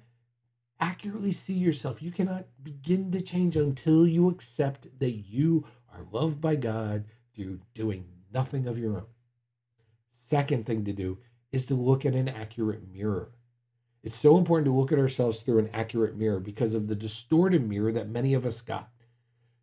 accurately 0.79 1.33
see 1.33 1.55
yourself. 1.55 2.03
You 2.03 2.11
cannot 2.11 2.45
begin 2.63 3.11
to 3.13 3.23
change 3.23 3.57
until 3.57 4.07
you 4.07 4.29
accept 4.29 4.99
that 4.99 5.13
you 5.13 5.65
are 5.95 6.05
loved 6.13 6.43
by 6.43 6.57
God 6.57 7.07
through 7.35 7.61
doing 7.73 8.05
nothing 8.31 8.69
of 8.69 8.79
your 8.79 8.99
own. 8.99 9.07
Second 10.11 10.67
thing 10.67 10.85
to 10.85 10.93
do 10.93 11.17
is 11.53 11.65
to 11.67 11.75
look 11.75 12.05
at 12.05 12.15
an 12.15 12.29
accurate 12.29 12.87
mirror. 12.93 13.31
It's 14.03 14.17
so 14.17 14.37
important 14.37 14.67
to 14.67 14.79
look 14.79 14.93
at 14.93 14.99
ourselves 14.99 15.41
through 15.41 15.61
an 15.61 15.71
accurate 15.73 16.19
mirror 16.19 16.41
because 16.41 16.75
of 16.75 16.87
the 16.87 16.95
distorted 16.95 17.67
mirror 17.67 17.93
that 17.93 18.11
many 18.11 18.35
of 18.35 18.45
us 18.45 18.61
got, 18.61 18.91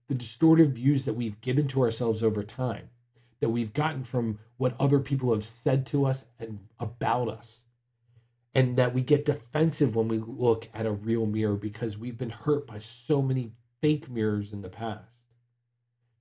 the 0.08 0.16
distorted 0.16 0.74
views 0.74 1.06
that 1.06 1.14
we've 1.14 1.40
given 1.40 1.68
to 1.68 1.84
ourselves 1.84 2.24
over 2.24 2.42
time, 2.42 2.90
that 3.40 3.50
we've 3.50 3.74
gotten 3.74 4.04
from 4.04 4.40
what 4.58 4.76
other 4.80 5.00
people 5.00 5.34
have 5.34 5.46
said 5.46 5.86
to 5.88 6.06
us 6.06 6.26
and 6.40 6.60
about 6.80 7.30
us. 7.30 7.62
And 8.56 8.76
that 8.78 8.94
we 8.94 9.02
get 9.02 9.26
defensive 9.26 9.96
when 9.96 10.08
we 10.08 10.18
look 10.18 10.68
at 10.74 10.88
a 10.88 10.92
real 10.92 11.28
mirror 11.28 11.56
because 11.56 11.98
we've 11.98 12.18
been 12.18 12.32
hurt 12.32 12.66
by 12.66 12.80
so 12.80 13.22
many 13.22 13.52
fake 13.82 14.10
mirrors 14.10 14.52
in 14.52 14.64
the 14.64 14.70
past. 14.70 15.20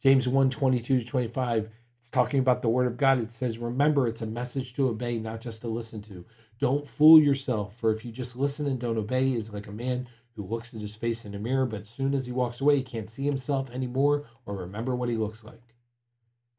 James 0.02 0.28
1 0.28 0.50
22 0.50 1.00
to 1.00 1.04
25 1.04 1.70
it's 2.06 2.10
talking 2.12 2.38
about 2.38 2.62
the 2.62 2.68
word 2.68 2.86
of 2.86 2.96
God. 2.96 3.18
It 3.18 3.32
says, 3.32 3.58
remember, 3.58 4.06
it's 4.06 4.22
a 4.22 4.26
message 4.26 4.74
to 4.74 4.88
obey, 4.88 5.18
not 5.18 5.40
just 5.40 5.62
to 5.62 5.68
listen 5.68 6.02
to. 6.02 6.24
Don't 6.60 6.86
fool 6.86 7.18
yourself, 7.18 7.76
for 7.76 7.90
if 7.90 8.04
you 8.04 8.12
just 8.12 8.36
listen 8.36 8.68
and 8.68 8.78
don't 8.78 8.96
obey, 8.96 9.32
is 9.32 9.52
like 9.52 9.66
a 9.66 9.72
man 9.72 10.06
who 10.36 10.44
looks 10.44 10.72
at 10.72 10.80
his 10.80 10.94
face 10.94 11.24
in 11.24 11.34
a 11.34 11.40
mirror, 11.40 11.66
but 11.66 11.84
soon 11.84 12.14
as 12.14 12.26
he 12.26 12.30
walks 12.30 12.60
away, 12.60 12.76
he 12.76 12.84
can't 12.84 13.10
see 13.10 13.24
himself 13.24 13.68
anymore 13.72 14.24
or 14.44 14.54
remember 14.54 14.94
what 14.94 15.08
he 15.08 15.16
looks 15.16 15.42
like. 15.42 15.74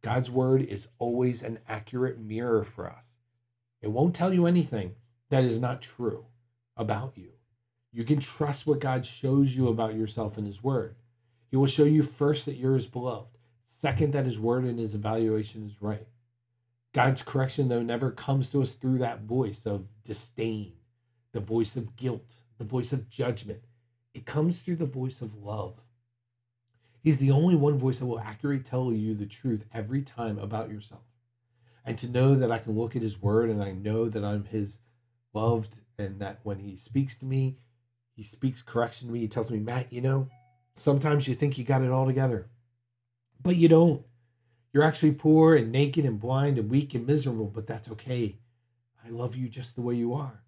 God's 0.07 0.31
word 0.31 0.61
is 0.61 0.87
always 0.99 1.43
an 1.43 1.59
accurate 1.67 2.17
mirror 2.17 2.63
for 2.63 2.89
us. 2.89 3.17
It 3.81 3.91
won't 3.91 4.15
tell 4.15 4.33
you 4.33 4.45
anything 4.45 4.95
that 5.29 5.43
is 5.43 5.59
not 5.59 5.81
true 5.81 6.27
about 6.77 7.17
you. 7.17 7.31
You 7.91 8.05
can 8.05 8.21
trust 8.21 8.65
what 8.65 8.79
God 8.79 9.05
shows 9.05 9.53
you 9.53 9.67
about 9.67 9.95
yourself 9.95 10.37
in 10.37 10.45
his 10.45 10.63
word. 10.63 10.95
He 11.51 11.57
will 11.57 11.67
show 11.67 11.83
you 11.83 12.03
first 12.03 12.45
that 12.45 12.55
you're 12.55 12.75
his 12.75 12.87
beloved. 12.87 13.37
Second, 13.65 14.13
that 14.13 14.23
his 14.23 14.39
word 14.39 14.63
and 14.63 14.79
his 14.79 14.95
evaluation 14.95 15.65
is 15.65 15.81
right. 15.81 16.07
God's 16.93 17.21
correction, 17.21 17.67
though, 17.67 17.83
never 17.83 18.09
comes 18.09 18.49
to 18.51 18.61
us 18.61 18.75
through 18.75 18.99
that 18.99 19.23
voice 19.23 19.65
of 19.65 19.89
disdain, 20.05 20.71
the 21.33 21.41
voice 21.41 21.75
of 21.75 21.97
guilt, 21.97 22.35
the 22.57 22.63
voice 22.63 22.93
of 22.93 23.09
judgment. 23.09 23.65
It 24.13 24.25
comes 24.25 24.61
through 24.61 24.77
the 24.77 24.85
voice 24.85 25.19
of 25.21 25.35
love. 25.35 25.83
He's 27.07 27.17
the 27.19 27.31
only 27.31 27.55
one 27.55 27.77
voice 27.77 27.99
that 27.99 28.05
will 28.05 28.19
accurately 28.19 28.61
tell 28.61 28.91
you 28.91 29.13
the 29.13 29.25
truth 29.25 29.65
every 29.73 30.01
time 30.01 30.37
about 30.37 30.69
yourself. 30.69 31.03
And 31.85 31.97
to 31.99 32.11
know 32.11 32.35
that 32.35 32.51
I 32.51 32.57
can 32.57 32.77
look 32.77 32.95
at 32.95 33.01
his 33.01 33.21
word 33.21 33.49
and 33.49 33.63
I 33.63 33.71
know 33.71 34.09
that 34.09 34.25
I'm 34.25 34.43
his 34.43 34.79
loved 35.33 35.77
and 35.97 36.19
that 36.19 36.39
when 36.43 36.59
he 36.59 36.75
speaks 36.75 37.15
to 37.17 37.25
me, 37.25 37.59
he 38.13 38.23
speaks 38.23 38.61
correction 38.61 39.07
to 39.07 39.13
me. 39.13 39.19
He 39.19 39.27
tells 39.27 39.49
me, 39.49 39.59
Matt, 39.59 39.93
you 39.93 40.01
know, 40.01 40.29
sometimes 40.75 41.27
you 41.27 41.35
think 41.35 41.57
you 41.57 41.63
got 41.63 41.81
it 41.81 41.91
all 41.91 42.05
together 42.05 42.49
but 43.41 43.55
you 43.55 43.67
don't. 43.67 44.03
You're 44.73 44.83
actually 44.83 45.13
poor 45.13 45.55
and 45.55 45.71
naked 45.71 46.05
and 46.05 46.19
blind 46.19 46.57
and 46.57 46.69
weak 46.69 46.93
and 46.93 47.07
miserable, 47.07 47.47
but 47.47 47.65
that's 47.65 47.89
okay. 47.91 48.37
I 49.05 49.09
love 49.09 49.35
you 49.35 49.47
just 49.49 49.75
the 49.75 49.81
way 49.81 49.95
you 49.95 50.13
are. 50.13 50.43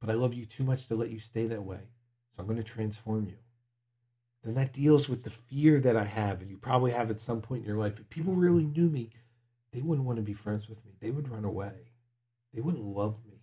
But 0.00 0.10
I 0.10 0.14
love 0.14 0.34
you 0.34 0.46
too 0.46 0.64
much 0.64 0.86
to 0.86 0.94
let 0.94 1.10
you 1.10 1.18
stay 1.18 1.46
that 1.46 1.64
way. 1.64 1.88
So 2.30 2.40
I'm 2.40 2.46
going 2.46 2.62
to 2.62 2.64
transform 2.64 3.26
you. 3.26 3.43
Then 4.44 4.54
that 4.54 4.72
deals 4.72 5.08
with 5.08 5.22
the 5.22 5.30
fear 5.30 5.80
that 5.80 5.96
I 5.96 6.04
have, 6.04 6.42
and 6.42 6.50
you 6.50 6.58
probably 6.58 6.92
have 6.92 7.10
at 7.10 7.20
some 7.20 7.40
point 7.40 7.62
in 7.62 7.68
your 7.68 7.78
life. 7.78 7.98
If 7.98 8.10
people 8.10 8.34
really 8.34 8.66
knew 8.66 8.90
me, 8.90 9.10
they 9.72 9.80
wouldn't 9.80 10.06
want 10.06 10.16
to 10.16 10.22
be 10.22 10.34
friends 10.34 10.68
with 10.68 10.84
me. 10.84 10.92
They 11.00 11.10
would 11.10 11.30
run 11.30 11.44
away. 11.44 11.92
They 12.52 12.60
wouldn't 12.60 12.84
love 12.84 13.18
me. 13.24 13.40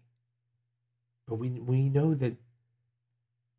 But 1.28 1.36
we, 1.36 1.50
we 1.50 1.90
know 1.90 2.14
that 2.14 2.38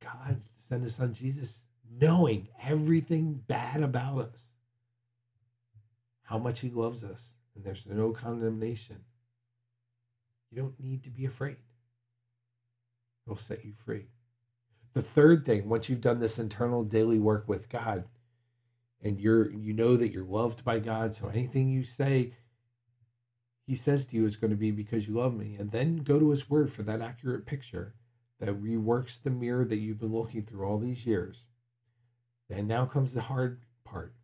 God 0.00 0.40
sent 0.54 0.84
his 0.84 0.94
son 0.94 1.14
Jesus 1.14 1.64
knowing 2.00 2.48
everything 2.62 3.42
bad 3.46 3.82
about 3.82 4.20
us 4.20 4.52
how 6.32 6.38
much 6.38 6.60
He 6.60 6.70
loves 6.70 7.04
us, 7.04 7.34
and 7.54 7.62
there's 7.62 7.86
no 7.86 8.12
condemnation. 8.12 9.04
You 10.50 10.62
don't 10.62 10.80
need 10.80 11.04
to 11.04 11.10
be 11.10 11.26
afraid. 11.26 11.58
He'll 13.26 13.36
set 13.36 13.66
you 13.66 13.72
free. 13.74 14.06
The 14.92 15.02
third 15.02 15.44
thing, 15.44 15.68
once 15.68 15.88
you've 15.88 16.00
done 16.00 16.18
this 16.18 16.38
internal 16.38 16.84
daily 16.84 17.18
work 17.18 17.48
with 17.48 17.68
God, 17.68 18.04
and 19.02 19.18
you're 19.18 19.50
you 19.50 19.72
know 19.72 19.96
that 19.96 20.12
you're 20.12 20.24
loved 20.24 20.64
by 20.64 20.78
God, 20.78 21.14
so 21.14 21.28
anything 21.28 21.68
you 21.68 21.82
say, 21.82 22.34
He 23.66 23.74
says 23.74 24.06
to 24.06 24.16
you 24.16 24.26
is 24.26 24.36
going 24.36 24.50
to 24.50 24.56
be 24.56 24.70
because 24.70 25.08
you 25.08 25.14
love 25.14 25.34
me. 25.34 25.56
And 25.58 25.70
then 25.70 25.98
go 25.98 26.18
to 26.18 26.30
his 26.30 26.50
word 26.50 26.70
for 26.70 26.82
that 26.82 27.00
accurate 27.00 27.46
picture 27.46 27.94
that 28.38 28.60
reworks 28.62 29.22
the 29.22 29.30
mirror 29.30 29.64
that 29.64 29.78
you've 29.78 30.00
been 30.00 30.12
looking 30.12 30.42
through 30.42 30.66
all 30.66 30.78
these 30.78 31.06
years. 31.06 31.46
Then 32.48 32.66
now 32.66 32.86
comes 32.86 33.14
the 33.14 33.22
hard 33.22 33.62
part 33.84 34.14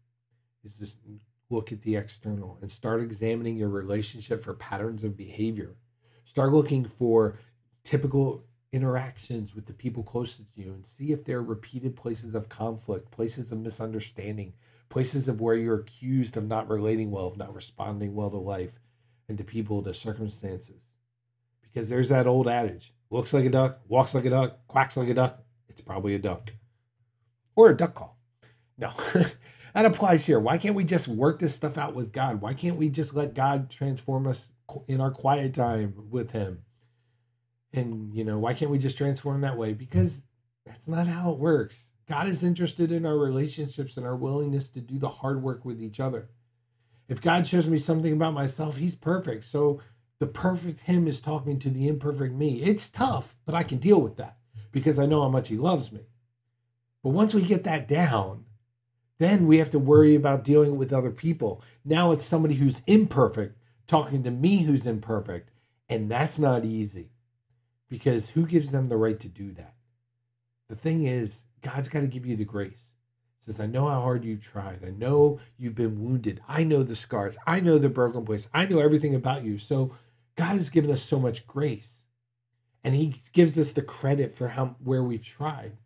is 0.65 0.77
just 0.77 0.99
look 1.51 1.73
at 1.73 1.83
the 1.83 1.97
external 1.97 2.59
and 2.61 2.71
start 2.71 3.01
examining 3.01 3.57
your 3.57 3.69
relationship 3.69 4.43
for 4.43 4.55
patterns 4.55 5.03
of 5.03 5.17
behavior. 5.17 5.77
Start 6.25 6.53
looking 6.53 6.85
for 6.85 7.39
typical 7.85 8.45
interactions 8.73 9.55
with 9.55 9.67
the 9.67 9.73
people 9.73 10.03
closest 10.03 10.55
to 10.55 10.63
you 10.63 10.73
and 10.73 10.85
see 10.85 11.13
if 11.13 11.25
there 11.25 11.39
are 11.39 11.43
repeated 11.43 11.97
places 11.97 12.35
of 12.35 12.49
conflict, 12.49 13.11
places 13.11 13.51
of 13.51 13.59
misunderstanding, 13.59 14.53
places 14.89 15.29
of 15.29 15.41
where 15.41 15.55
you're 15.55 15.81
accused 15.81 16.37
of 16.37 16.47
not 16.47 16.69
relating 16.69 17.11
well, 17.11 17.27
of 17.27 17.39
not 17.39 17.55
responding 17.55 18.15
well 18.15 18.31
to 18.31 18.37
life 18.37 18.79
and 19.29 19.39
to 19.39 19.45
people, 19.45 19.83
to 19.83 19.95
circumstances. 19.95 20.91
Because 21.63 21.89
there's 21.89 22.09
that 22.09 22.27
old 22.27 22.49
adage 22.49 22.93
looks 23.11 23.33
like 23.33 23.45
a 23.45 23.51
duck, 23.51 23.81
walks 23.89 24.15
like 24.15 24.25
a 24.25 24.31
duck, 24.31 24.67
quacks 24.67 24.97
like 24.97 25.09
a 25.09 25.15
duck. 25.15 25.43
It's 25.69 25.81
probably 25.81 26.15
a 26.15 26.19
duck 26.19 26.53
or 27.57 27.71
a 27.71 27.77
duck 27.77 27.95
call. 27.95 28.19
No, 28.77 28.93
that 29.75 29.85
applies 29.85 30.27
here. 30.27 30.39
Why 30.39 30.59
can't 30.59 30.75
we 30.75 30.85
just 30.85 31.09
work 31.09 31.41
this 31.41 31.55
stuff 31.55 31.77
out 31.77 31.95
with 31.95 32.13
God? 32.13 32.41
Why 32.41 32.55
can't 32.55 32.77
we 32.77 32.89
just 32.89 33.15
let 33.15 33.35
God 33.35 33.71
transform 33.71 34.27
us 34.27 34.53
in 34.87 35.01
our 35.01 35.11
quiet 35.11 35.55
time 35.55 35.95
with 36.11 36.31
Him? 36.31 36.63
And, 37.73 38.15
you 38.15 38.25
know, 38.25 38.39
why 38.39 38.55
can't 38.55 38.71
we 38.71 38.79
just 38.79 38.99
transform 38.99 39.43
that 39.43 39.57
way? 39.57 39.73
Because 39.75 40.25
that's 40.65 40.89
not 40.89 41.07
how 41.07 41.33
it 41.33 41.39
works. 41.39 41.91
God 42.09 42.27
is 42.27 42.43
interested 42.43 42.91
in 42.91 43.05
our 43.05 43.17
relationships 43.17 43.97
and 43.97 44.07
our 44.07 44.17
willingness 44.17 44.69
to 44.71 44.81
do 44.81 44.99
the 44.99 45.09
hard 45.09 45.43
work 45.43 45.65
with 45.65 45.83
each 45.83 46.01
other. 46.01 46.31
If 47.09 47.21
God 47.21 47.47
shows 47.47 47.67
me 47.67 47.79
something 47.79 48.13
about 48.13 48.35
myself, 48.35 48.77
He's 48.77 48.95
perfect. 48.95 49.45
So 49.45 49.81
the 50.19 50.27
perfect 50.27 50.81
Him 50.81 51.07
is 51.07 51.21
talking 51.21 51.59
to 51.59 51.71
the 51.71 51.89
imperfect 51.89 52.35
me. 52.35 52.63
It's 52.63 52.89
tough, 52.89 53.37
but 53.45 53.55
I 53.55 53.63
can 53.63 53.79
deal 53.79 54.01
with 54.01 54.17
that 54.17 54.39
because 54.73 54.99
I 54.99 55.07
know 55.07 55.23
how 55.23 55.29
much 55.29 55.49
He 55.49 55.57
loves 55.57 55.93
me. 55.93 56.07
But 57.03 57.11
once 57.11 57.35
we 57.35 57.43
get 57.43 57.65
that 57.65 57.87
down, 57.87 58.45
then 59.19 59.47
we 59.47 59.59
have 59.59 59.71
to 59.71 59.79
worry 59.79 60.15
about 60.15 60.45
dealing 60.45 60.77
with 60.77 60.93
other 60.93 61.11
people. 61.11 61.63
Now 61.85 62.13
it's 62.13 62.25
somebody 62.25 62.55
who's 62.55 62.83
imperfect 62.87 63.59
talking 63.89 64.23
to 64.23 64.31
me 64.31 64.63
who's 64.63 64.87
imperfect. 64.87 65.51
And 65.89 66.11
that's 66.11 66.39
not 66.39 66.65
easy 66.65 67.09
because 67.89 68.31
who 68.31 68.47
gives 68.47 68.73
them 68.73 68.89
the 68.89 68.97
right 68.97 69.19
to 69.21 69.29
do 69.29 69.53
that? 69.53 69.75
The 70.69 70.77
thing 70.77 71.05
is, 71.05 71.45
God's 71.63 71.89
got 71.89 72.01
to 72.01 72.07
give 72.07 72.27
you 72.27 72.37
the 72.37 72.45
grace. 72.45 72.93
Says, 73.41 73.61
I 73.61 73.67
know 73.67 73.89
how 73.89 74.03
hard 74.03 74.25
you've 74.25 74.43
tried. 74.43 74.85
I 74.85 74.91
know 74.91 75.41
you've 75.57 75.75
been 75.75 76.03
wounded. 76.03 76.41
I 76.47 76.65
know 76.65 76.83
the 76.83 76.97
scars. 76.97 77.39
I 77.47 77.61
know 77.61 77.79
the 77.79 77.89
broken 77.89 78.25
place. 78.25 78.49
I 78.53 78.67
know 78.67 78.81
everything 78.81 79.15
about 79.15 79.43
you. 79.45 79.57
So 79.59 79.93
God 80.37 80.53
has 80.53 80.71
given 80.71 80.91
us 80.91 81.03
so 81.03 81.19
much 81.19 81.47
grace. 81.47 82.03
And 82.85 82.95
he 82.95 83.15
gives 83.33 83.59
us 83.59 83.73
the 83.73 83.83
credit 83.83 84.33
for 84.33 84.49
how 84.49 84.77
where 84.83 85.03
we've 85.03 85.25
tried. 85.25 85.79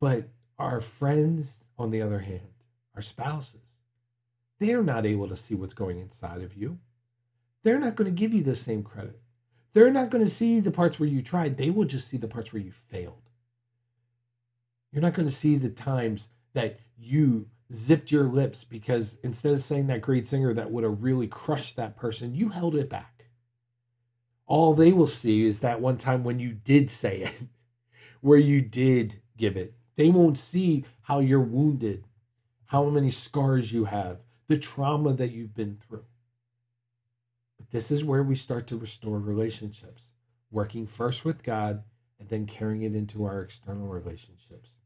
But 0.00 0.28
our 0.58 0.80
friends, 0.80 1.66
on 1.78 1.90
the 1.90 2.00
other 2.00 2.20
hand, 2.20 2.48
our 2.96 3.02
spouses, 3.02 3.60
they're 4.58 4.82
not 4.82 5.06
able 5.06 5.28
to 5.28 5.36
see 5.36 5.54
what's 5.54 5.74
going 5.74 5.98
inside 5.98 6.42
of 6.42 6.54
you. 6.54 6.78
They're 7.62 7.78
not 7.78 7.96
going 7.96 8.10
to 8.10 8.18
give 8.18 8.32
you 8.32 8.42
the 8.42 8.56
same 8.56 8.82
credit. 8.82 9.20
They're 9.72 9.90
not 9.90 10.10
going 10.10 10.24
to 10.24 10.30
see 10.30 10.60
the 10.60 10.70
parts 10.70 10.98
where 10.98 11.08
you 11.08 11.22
tried. 11.22 11.56
They 11.56 11.70
will 11.70 11.84
just 11.84 12.08
see 12.08 12.16
the 12.16 12.28
parts 12.28 12.52
where 12.52 12.62
you 12.62 12.72
failed. 12.72 13.22
You're 14.92 15.02
not 15.02 15.14
going 15.14 15.28
to 15.28 15.34
see 15.34 15.56
the 15.56 15.68
times 15.68 16.30
that 16.54 16.80
you 16.96 17.48
zipped 17.72 18.10
your 18.10 18.24
lips 18.24 18.64
because 18.64 19.18
instead 19.22 19.52
of 19.52 19.62
saying 19.62 19.88
that 19.88 20.00
great 20.00 20.26
singer 20.26 20.54
that 20.54 20.70
would 20.70 20.84
have 20.84 21.02
really 21.02 21.26
crushed 21.26 21.76
that 21.76 21.96
person, 21.96 22.34
you 22.34 22.48
held 22.48 22.74
it 22.74 22.88
back. 22.88 23.26
All 24.46 24.72
they 24.72 24.92
will 24.92 25.06
see 25.06 25.44
is 25.44 25.60
that 25.60 25.80
one 25.80 25.98
time 25.98 26.24
when 26.24 26.38
you 26.38 26.54
did 26.54 26.88
say 26.88 27.18
it, 27.18 27.42
where 28.20 28.38
you 28.38 28.62
did 28.62 29.20
give 29.36 29.56
it. 29.56 29.74
They 29.96 30.10
won't 30.10 30.38
see 30.38 30.84
how 31.02 31.20
you're 31.20 31.40
wounded, 31.40 32.04
how 32.66 32.88
many 32.88 33.10
scars 33.10 33.72
you 33.72 33.84
have, 33.86 34.24
the 34.46 34.58
trauma 34.58 35.12
that 35.12 35.32
you've 35.32 35.54
been 35.54 35.74
through. 35.74 36.04
This 37.70 37.90
is 37.90 38.04
where 38.04 38.22
we 38.22 38.34
start 38.34 38.66
to 38.68 38.78
restore 38.78 39.18
relationships, 39.18 40.12
working 40.50 40.86
first 40.86 41.24
with 41.24 41.42
God 41.42 41.82
and 42.18 42.28
then 42.28 42.46
carrying 42.46 42.82
it 42.82 42.94
into 42.94 43.24
our 43.24 43.42
external 43.42 43.88
relationships. 43.88 44.78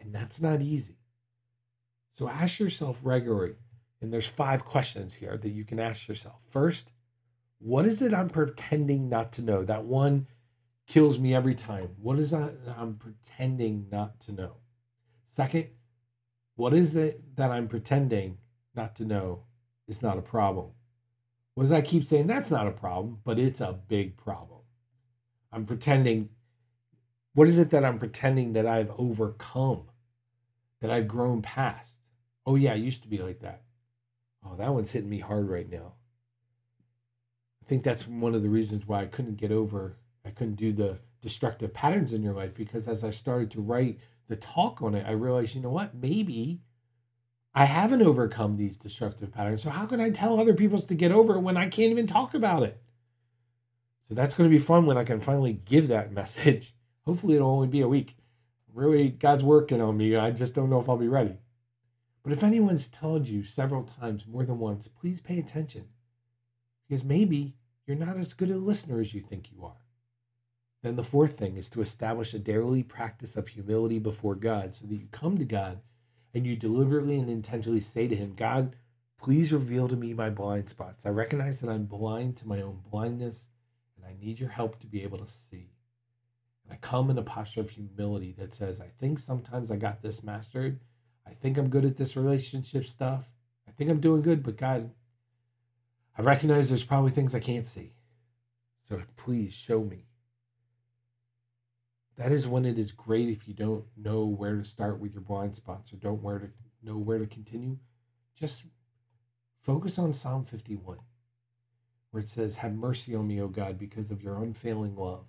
And 0.00 0.14
that's 0.14 0.40
not 0.40 0.60
easy. 0.60 0.98
So 2.12 2.28
ask 2.28 2.60
yourself 2.60 3.00
regularly, 3.04 3.56
and 4.00 4.12
there's 4.12 4.26
five 4.26 4.64
questions 4.64 5.14
here 5.14 5.36
that 5.36 5.50
you 5.50 5.64
can 5.64 5.80
ask 5.80 6.08
yourself. 6.08 6.40
First, 6.46 6.92
what 7.58 7.84
is 7.84 8.00
it 8.00 8.14
I'm 8.14 8.30
pretending 8.30 9.08
not 9.08 9.32
to 9.32 9.42
know? 9.42 9.64
That 9.64 9.84
one 9.84 10.28
kills 10.86 11.18
me 11.18 11.34
every 11.34 11.54
time. 11.54 11.90
What 12.00 12.18
is 12.18 12.30
that 12.30 12.54
I'm 12.76 12.94
pretending 12.94 13.88
not 13.90 14.20
to 14.20 14.32
know? 14.32 14.58
Second, 15.26 15.68
what 16.54 16.72
is 16.72 16.94
it 16.94 17.36
that 17.36 17.50
I'm 17.50 17.68
pretending 17.68 18.38
not 18.74 18.96
to 18.96 19.04
know 19.04 19.44
is 19.86 20.02
not 20.02 20.18
a 20.18 20.22
problem? 20.22 20.70
Does 21.62 21.72
I 21.72 21.80
keep 21.82 22.04
saying? 22.04 22.26
That's 22.26 22.50
not 22.50 22.66
a 22.66 22.72
problem, 22.72 23.20
but 23.24 23.38
it's 23.38 23.60
a 23.60 23.72
big 23.72 24.16
problem. 24.16 24.60
I'm 25.52 25.64
pretending. 25.64 26.30
What 27.34 27.48
is 27.48 27.58
it 27.58 27.70
that 27.70 27.84
I'm 27.84 27.98
pretending 27.98 28.52
that 28.52 28.66
I've 28.66 28.90
overcome, 28.98 29.84
that 30.80 30.90
I've 30.90 31.08
grown 31.08 31.42
past? 31.42 31.98
Oh, 32.44 32.54
yeah, 32.54 32.72
I 32.72 32.76
used 32.76 33.02
to 33.02 33.08
be 33.08 33.18
like 33.18 33.40
that. 33.40 33.62
Oh, 34.44 34.56
that 34.56 34.72
one's 34.72 34.92
hitting 34.92 35.10
me 35.10 35.20
hard 35.20 35.48
right 35.48 35.68
now. 35.68 35.94
I 37.62 37.66
think 37.68 37.82
that's 37.82 38.06
one 38.06 38.34
of 38.34 38.42
the 38.42 38.48
reasons 38.48 38.86
why 38.86 39.02
I 39.02 39.06
couldn't 39.06 39.36
get 39.36 39.52
over, 39.52 39.98
I 40.24 40.30
couldn't 40.30 40.54
do 40.54 40.72
the 40.72 40.98
destructive 41.20 41.74
patterns 41.74 42.12
in 42.12 42.22
your 42.22 42.34
life 42.34 42.54
because 42.54 42.88
as 42.88 43.04
I 43.04 43.10
started 43.10 43.50
to 43.52 43.60
write 43.60 43.98
the 44.28 44.36
talk 44.36 44.80
on 44.82 44.94
it, 44.94 45.06
I 45.06 45.12
realized, 45.12 45.54
you 45.54 45.62
know 45.62 45.70
what, 45.70 45.94
maybe 45.94 46.60
I 47.54 47.64
haven't 47.64 48.02
overcome 48.02 48.56
these 48.56 48.76
destructive 48.76 49.32
patterns. 49.32 49.62
So 49.62 49.70
how 49.70 49.86
can 49.86 50.00
I 50.00 50.10
tell 50.10 50.38
other 50.38 50.54
people 50.54 50.78
to 50.78 50.94
get 50.94 51.12
over 51.12 51.36
it 51.36 51.40
when 51.40 51.56
I 51.56 51.68
can't 51.68 51.90
even 51.90 52.06
talk 52.06 52.34
about 52.34 52.62
it? 52.62 52.80
So 54.08 54.14
that's 54.14 54.34
going 54.34 54.48
to 54.48 54.56
be 54.56 54.62
fun 54.62 54.86
when 54.86 54.96
I 54.96 55.04
can 55.04 55.20
finally 55.20 55.60
give 55.64 55.88
that 55.88 56.12
message. 56.20 56.74
Hopefully, 57.04 57.36
it'll 57.36 57.50
only 57.50 57.68
be 57.68 57.80
a 57.80 57.88
week. 57.88 58.16
Really, 58.72 59.08
God's 59.08 59.42
working 59.42 59.80
on 59.80 59.96
me. 59.96 60.14
I 60.14 60.30
just 60.30 60.54
don't 60.54 60.70
know 60.70 60.80
if 60.80 60.88
I'll 60.88 60.96
be 60.96 61.08
ready. 61.08 61.38
But 62.22 62.32
if 62.32 62.42
anyone's 62.42 62.88
told 62.88 63.26
you 63.26 63.42
several 63.42 63.82
times, 63.82 64.26
more 64.26 64.44
than 64.44 64.58
once, 64.58 64.86
please 64.86 65.20
pay 65.20 65.38
attention. 65.38 65.88
Because 66.86 67.02
maybe 67.02 67.54
you're 67.86 67.96
not 67.96 68.18
as 68.18 68.34
good 68.34 68.50
a 68.50 68.58
listener 68.58 69.00
as 69.00 69.14
you 69.14 69.20
think 69.20 69.50
you 69.50 69.64
are. 69.64 69.86
Then 70.82 70.96
the 70.96 71.02
fourth 71.02 71.38
thing 71.38 71.56
is 71.56 71.68
to 71.70 71.80
establish 71.80 72.32
a 72.34 72.38
daily 72.38 72.82
practice 72.82 73.36
of 73.36 73.48
humility 73.48 73.98
before 73.98 74.34
God 74.34 74.74
so 74.74 74.86
that 74.86 74.94
you 74.94 75.08
come 75.10 75.38
to 75.38 75.44
God 75.44 75.80
and 76.34 76.46
you 76.46 76.56
deliberately 76.56 77.18
and 77.18 77.30
intentionally 77.30 77.80
say 77.80 78.08
to 78.08 78.16
Him, 78.16 78.34
God, 78.34 78.76
please 79.18 79.52
reveal 79.52 79.88
to 79.88 79.96
me 79.96 80.14
my 80.14 80.30
blind 80.30 80.68
spots. 80.68 81.06
I 81.06 81.10
recognize 81.10 81.60
that 81.60 81.70
I'm 81.70 81.86
blind 81.86 82.36
to 82.38 82.48
my 82.48 82.60
own 82.60 82.80
blindness 82.90 83.48
and 83.96 84.04
I 84.06 84.14
need 84.20 84.40
your 84.40 84.50
help 84.50 84.78
to 84.80 84.86
be 84.86 85.02
able 85.02 85.18
to 85.18 85.26
see. 85.26 85.70
And 86.64 86.72
I 86.72 86.76
come 86.76 87.10
in 87.10 87.18
a 87.18 87.22
posture 87.22 87.60
of 87.60 87.70
humility 87.70 88.34
that 88.38 88.54
says, 88.54 88.80
I 88.80 88.90
think 88.98 89.18
sometimes 89.18 89.70
I 89.70 89.76
got 89.76 90.02
this 90.02 90.22
mastered. 90.22 90.80
I 91.26 91.32
think 91.32 91.58
I'm 91.58 91.70
good 91.70 91.84
at 91.84 91.96
this 91.96 92.16
relationship 92.16 92.84
stuff. 92.84 93.30
I 93.66 93.72
think 93.72 93.90
I'm 93.90 94.00
doing 94.00 94.22
good, 94.22 94.42
but 94.42 94.56
God, 94.56 94.90
I 96.16 96.22
recognize 96.22 96.68
there's 96.68 96.84
probably 96.84 97.10
things 97.10 97.34
I 97.34 97.40
can't 97.40 97.66
see. 97.66 97.92
So 98.82 99.02
please 99.16 99.52
show 99.52 99.82
me. 99.84 100.07
That 102.18 102.32
is 102.32 102.46
when 102.46 102.66
it 102.66 102.78
is 102.78 102.92
great 102.92 103.30
if 103.30 103.48
you 103.48 103.54
don't 103.54 103.84
know 103.96 104.26
where 104.26 104.56
to 104.56 104.64
start 104.64 105.00
with 105.00 105.14
your 105.14 105.22
blind 105.22 105.56
spots 105.56 105.92
or 105.92 105.96
don't 105.96 106.22
where 106.22 106.38
to 106.38 106.50
know 106.82 106.98
where 106.98 107.18
to 107.18 107.26
continue. 107.26 107.78
Just 108.34 108.64
focus 109.62 109.98
on 109.98 110.12
Psalm 110.12 110.44
51, 110.44 110.98
where 112.10 112.22
it 112.22 112.28
says, 112.28 112.56
Have 112.56 112.74
mercy 112.74 113.14
on 113.14 113.26
me, 113.26 113.40
O 113.40 113.48
God, 113.48 113.78
because 113.78 114.10
of 114.10 114.22
your 114.22 114.42
unfailing 114.42 114.96
love, 114.96 115.24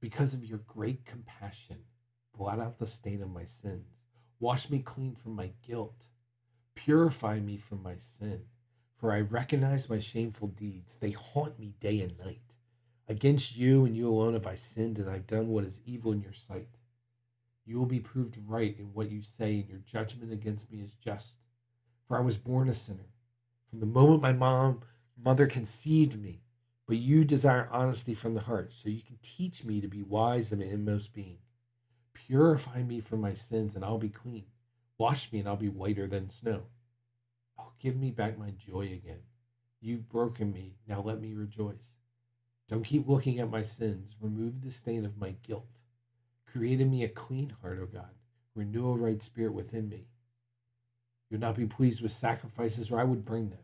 because 0.00 0.34
of 0.34 0.44
your 0.44 0.58
great 0.58 1.06
compassion. 1.06 1.84
Blot 2.36 2.60
out 2.60 2.78
the 2.78 2.86
stain 2.86 3.22
of 3.22 3.30
my 3.30 3.44
sins. 3.44 3.86
Wash 4.38 4.68
me 4.68 4.80
clean 4.80 5.14
from 5.14 5.36
my 5.36 5.52
guilt. 5.66 6.08
Purify 6.74 7.38
me 7.38 7.56
from 7.56 7.82
my 7.82 7.94
sin 7.94 8.42
for 9.02 9.12
I 9.12 9.20
recognize 9.20 9.90
my 9.90 9.98
shameful 9.98 10.46
deeds. 10.46 10.96
They 11.00 11.10
haunt 11.10 11.58
me 11.58 11.74
day 11.80 12.02
and 12.02 12.16
night. 12.20 12.51
Against 13.12 13.58
you 13.58 13.84
and 13.84 13.94
you 13.94 14.08
alone 14.08 14.32
have 14.32 14.46
I 14.46 14.54
sinned, 14.54 14.96
and 14.96 15.10
I've 15.10 15.26
done 15.26 15.48
what 15.48 15.64
is 15.64 15.82
evil 15.84 16.12
in 16.12 16.22
your 16.22 16.32
sight. 16.32 16.78
You 17.66 17.78
will 17.78 17.84
be 17.84 18.00
proved 18.00 18.38
right 18.46 18.74
in 18.78 18.94
what 18.94 19.10
you 19.10 19.20
say, 19.20 19.56
and 19.56 19.68
your 19.68 19.80
judgment 19.80 20.32
against 20.32 20.72
me 20.72 20.78
is 20.80 20.94
just. 20.94 21.36
For 22.08 22.16
I 22.16 22.22
was 22.22 22.38
born 22.38 22.70
a 22.70 22.74
sinner. 22.74 23.10
From 23.68 23.80
the 23.80 23.86
moment 23.86 24.22
my 24.22 24.32
mom, 24.32 24.80
mother 25.22 25.46
conceived 25.46 26.18
me, 26.18 26.40
but 26.86 26.96
you 26.96 27.22
desire 27.26 27.68
honesty 27.70 28.14
from 28.14 28.32
the 28.32 28.40
heart, 28.40 28.72
so 28.72 28.88
you 28.88 29.02
can 29.02 29.18
teach 29.20 29.62
me 29.62 29.82
to 29.82 29.88
be 29.88 30.02
wise 30.02 30.50
in 30.50 30.60
my 30.60 30.64
inmost 30.64 31.12
being. 31.12 31.40
Purify 32.14 32.82
me 32.82 33.00
from 33.00 33.20
my 33.20 33.34
sins, 33.34 33.76
and 33.76 33.84
I'll 33.84 33.98
be 33.98 34.08
clean. 34.08 34.46
Wash 34.96 35.30
me, 35.30 35.40
and 35.40 35.48
I'll 35.48 35.56
be 35.56 35.68
whiter 35.68 36.06
than 36.06 36.30
snow. 36.30 36.62
Oh, 37.58 37.72
give 37.78 37.94
me 37.94 38.10
back 38.10 38.38
my 38.38 38.52
joy 38.52 38.84
again. 38.84 39.24
You've 39.82 40.08
broken 40.08 40.50
me. 40.50 40.78
Now 40.88 41.02
let 41.02 41.20
me 41.20 41.34
rejoice. 41.34 41.92
Don't 42.72 42.84
keep 42.84 43.06
looking 43.06 43.38
at 43.38 43.50
my 43.50 43.62
sins. 43.62 44.16
Remove 44.18 44.62
the 44.62 44.70
stain 44.70 45.04
of 45.04 45.18
my 45.18 45.34
guilt. 45.46 45.82
Create 46.46 46.80
in 46.80 46.90
me 46.90 47.04
a 47.04 47.08
clean 47.08 47.54
heart, 47.60 47.78
O 47.78 47.84
God. 47.84 48.14
Renew 48.54 48.88
a 48.88 48.96
right 48.96 49.22
spirit 49.22 49.52
within 49.52 49.90
me. 49.90 50.06
You 51.28 51.34
would 51.34 51.42
not 51.42 51.54
be 51.54 51.66
pleased 51.66 52.00
with 52.00 52.12
sacrifices, 52.12 52.90
or 52.90 52.98
I 52.98 53.04
would 53.04 53.26
bring 53.26 53.50
them. 53.50 53.58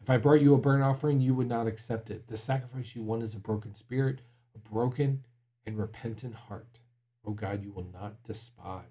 If 0.00 0.08
I 0.08 0.18
brought 0.18 0.42
you 0.42 0.54
a 0.54 0.58
burnt 0.58 0.84
offering, 0.84 1.20
you 1.20 1.34
would 1.34 1.48
not 1.48 1.66
accept 1.66 2.08
it. 2.08 2.28
The 2.28 2.36
sacrifice 2.36 2.94
you 2.94 3.02
want 3.02 3.24
is 3.24 3.34
a 3.34 3.40
broken 3.40 3.74
spirit, 3.74 4.20
a 4.54 4.58
broken 4.60 5.24
and 5.66 5.76
repentant 5.76 6.36
heart. 6.36 6.78
Oh 7.24 7.32
God, 7.32 7.64
you 7.64 7.72
will 7.72 7.88
not 7.92 8.22
despise. 8.22 8.84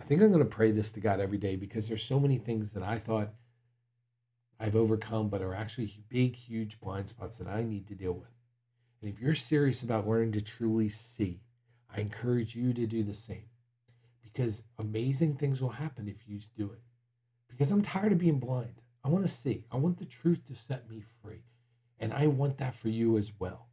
I 0.00 0.04
think 0.04 0.22
I'm 0.22 0.32
going 0.32 0.38
to 0.38 0.46
pray 0.46 0.70
this 0.70 0.92
to 0.92 1.00
God 1.00 1.20
every 1.20 1.36
day 1.36 1.56
because 1.56 1.86
there's 1.86 2.02
so 2.02 2.18
many 2.18 2.38
things 2.38 2.72
that 2.72 2.82
I 2.82 2.96
thought 2.96 3.34
I've 4.60 4.76
overcome, 4.76 5.28
but 5.28 5.42
are 5.42 5.54
actually 5.54 5.92
big, 6.08 6.34
huge 6.34 6.80
blind 6.80 7.08
spots 7.08 7.38
that 7.38 7.46
I 7.46 7.62
need 7.62 7.86
to 7.88 7.94
deal 7.94 8.12
with. 8.12 8.30
And 9.00 9.10
if 9.10 9.20
you're 9.20 9.34
serious 9.34 9.82
about 9.82 10.08
learning 10.08 10.32
to 10.32 10.40
truly 10.40 10.88
see, 10.88 11.40
I 11.94 12.00
encourage 12.00 12.54
you 12.54 12.72
to 12.74 12.86
do 12.86 13.02
the 13.02 13.14
same 13.14 13.48
because 14.22 14.62
amazing 14.78 15.36
things 15.36 15.62
will 15.62 15.70
happen 15.70 16.08
if 16.08 16.26
you 16.26 16.40
do 16.56 16.72
it. 16.72 16.80
Because 17.48 17.70
I'm 17.70 17.82
tired 17.82 18.12
of 18.12 18.18
being 18.18 18.38
blind. 18.38 18.82
I 19.04 19.08
want 19.08 19.24
to 19.24 19.30
see, 19.30 19.64
I 19.70 19.76
want 19.76 19.98
the 19.98 20.04
truth 20.04 20.44
to 20.46 20.54
set 20.54 20.88
me 20.90 21.02
free. 21.22 21.44
And 22.00 22.12
I 22.12 22.26
want 22.26 22.58
that 22.58 22.74
for 22.74 22.88
you 22.88 23.16
as 23.16 23.32
well. 23.38 23.68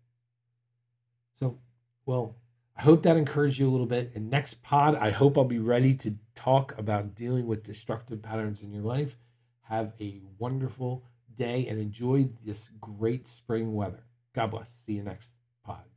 So, 1.40 1.60
well, 2.06 2.38
I 2.78 2.82
hope 2.82 3.04
that 3.04 3.18
encouraged 3.18 3.60
you 3.60 3.70
a 3.70 3.72
little 3.72 3.86
bit. 3.86 4.12
And 4.16 4.30
next 4.30 4.64
pod, 4.64 4.96
I 4.96 5.12
hope 5.12 5.38
I'll 5.38 5.44
be 5.44 5.60
ready 5.60 5.94
to 5.96 6.16
talk 6.34 6.78
about 6.78 7.16
dealing 7.16 7.48
with 7.48 7.64
destructive 7.64 8.22
patterns 8.22 8.62
in 8.62 8.72
your 8.72 8.84
life. 8.84 9.18
Have 9.70 9.94
a 10.00 10.22
wonderful 10.38 11.04
day 11.36 11.68
and 11.68 11.80
enjoy 11.80 12.30
this 12.44 12.70
great 12.80 13.28
spring 13.28 13.74
weather. 13.74 14.06
God 14.34 14.52
bless. 14.52 14.70
See 14.70 14.94
you 14.94 15.04
next 15.04 15.34
pod. 15.64 15.95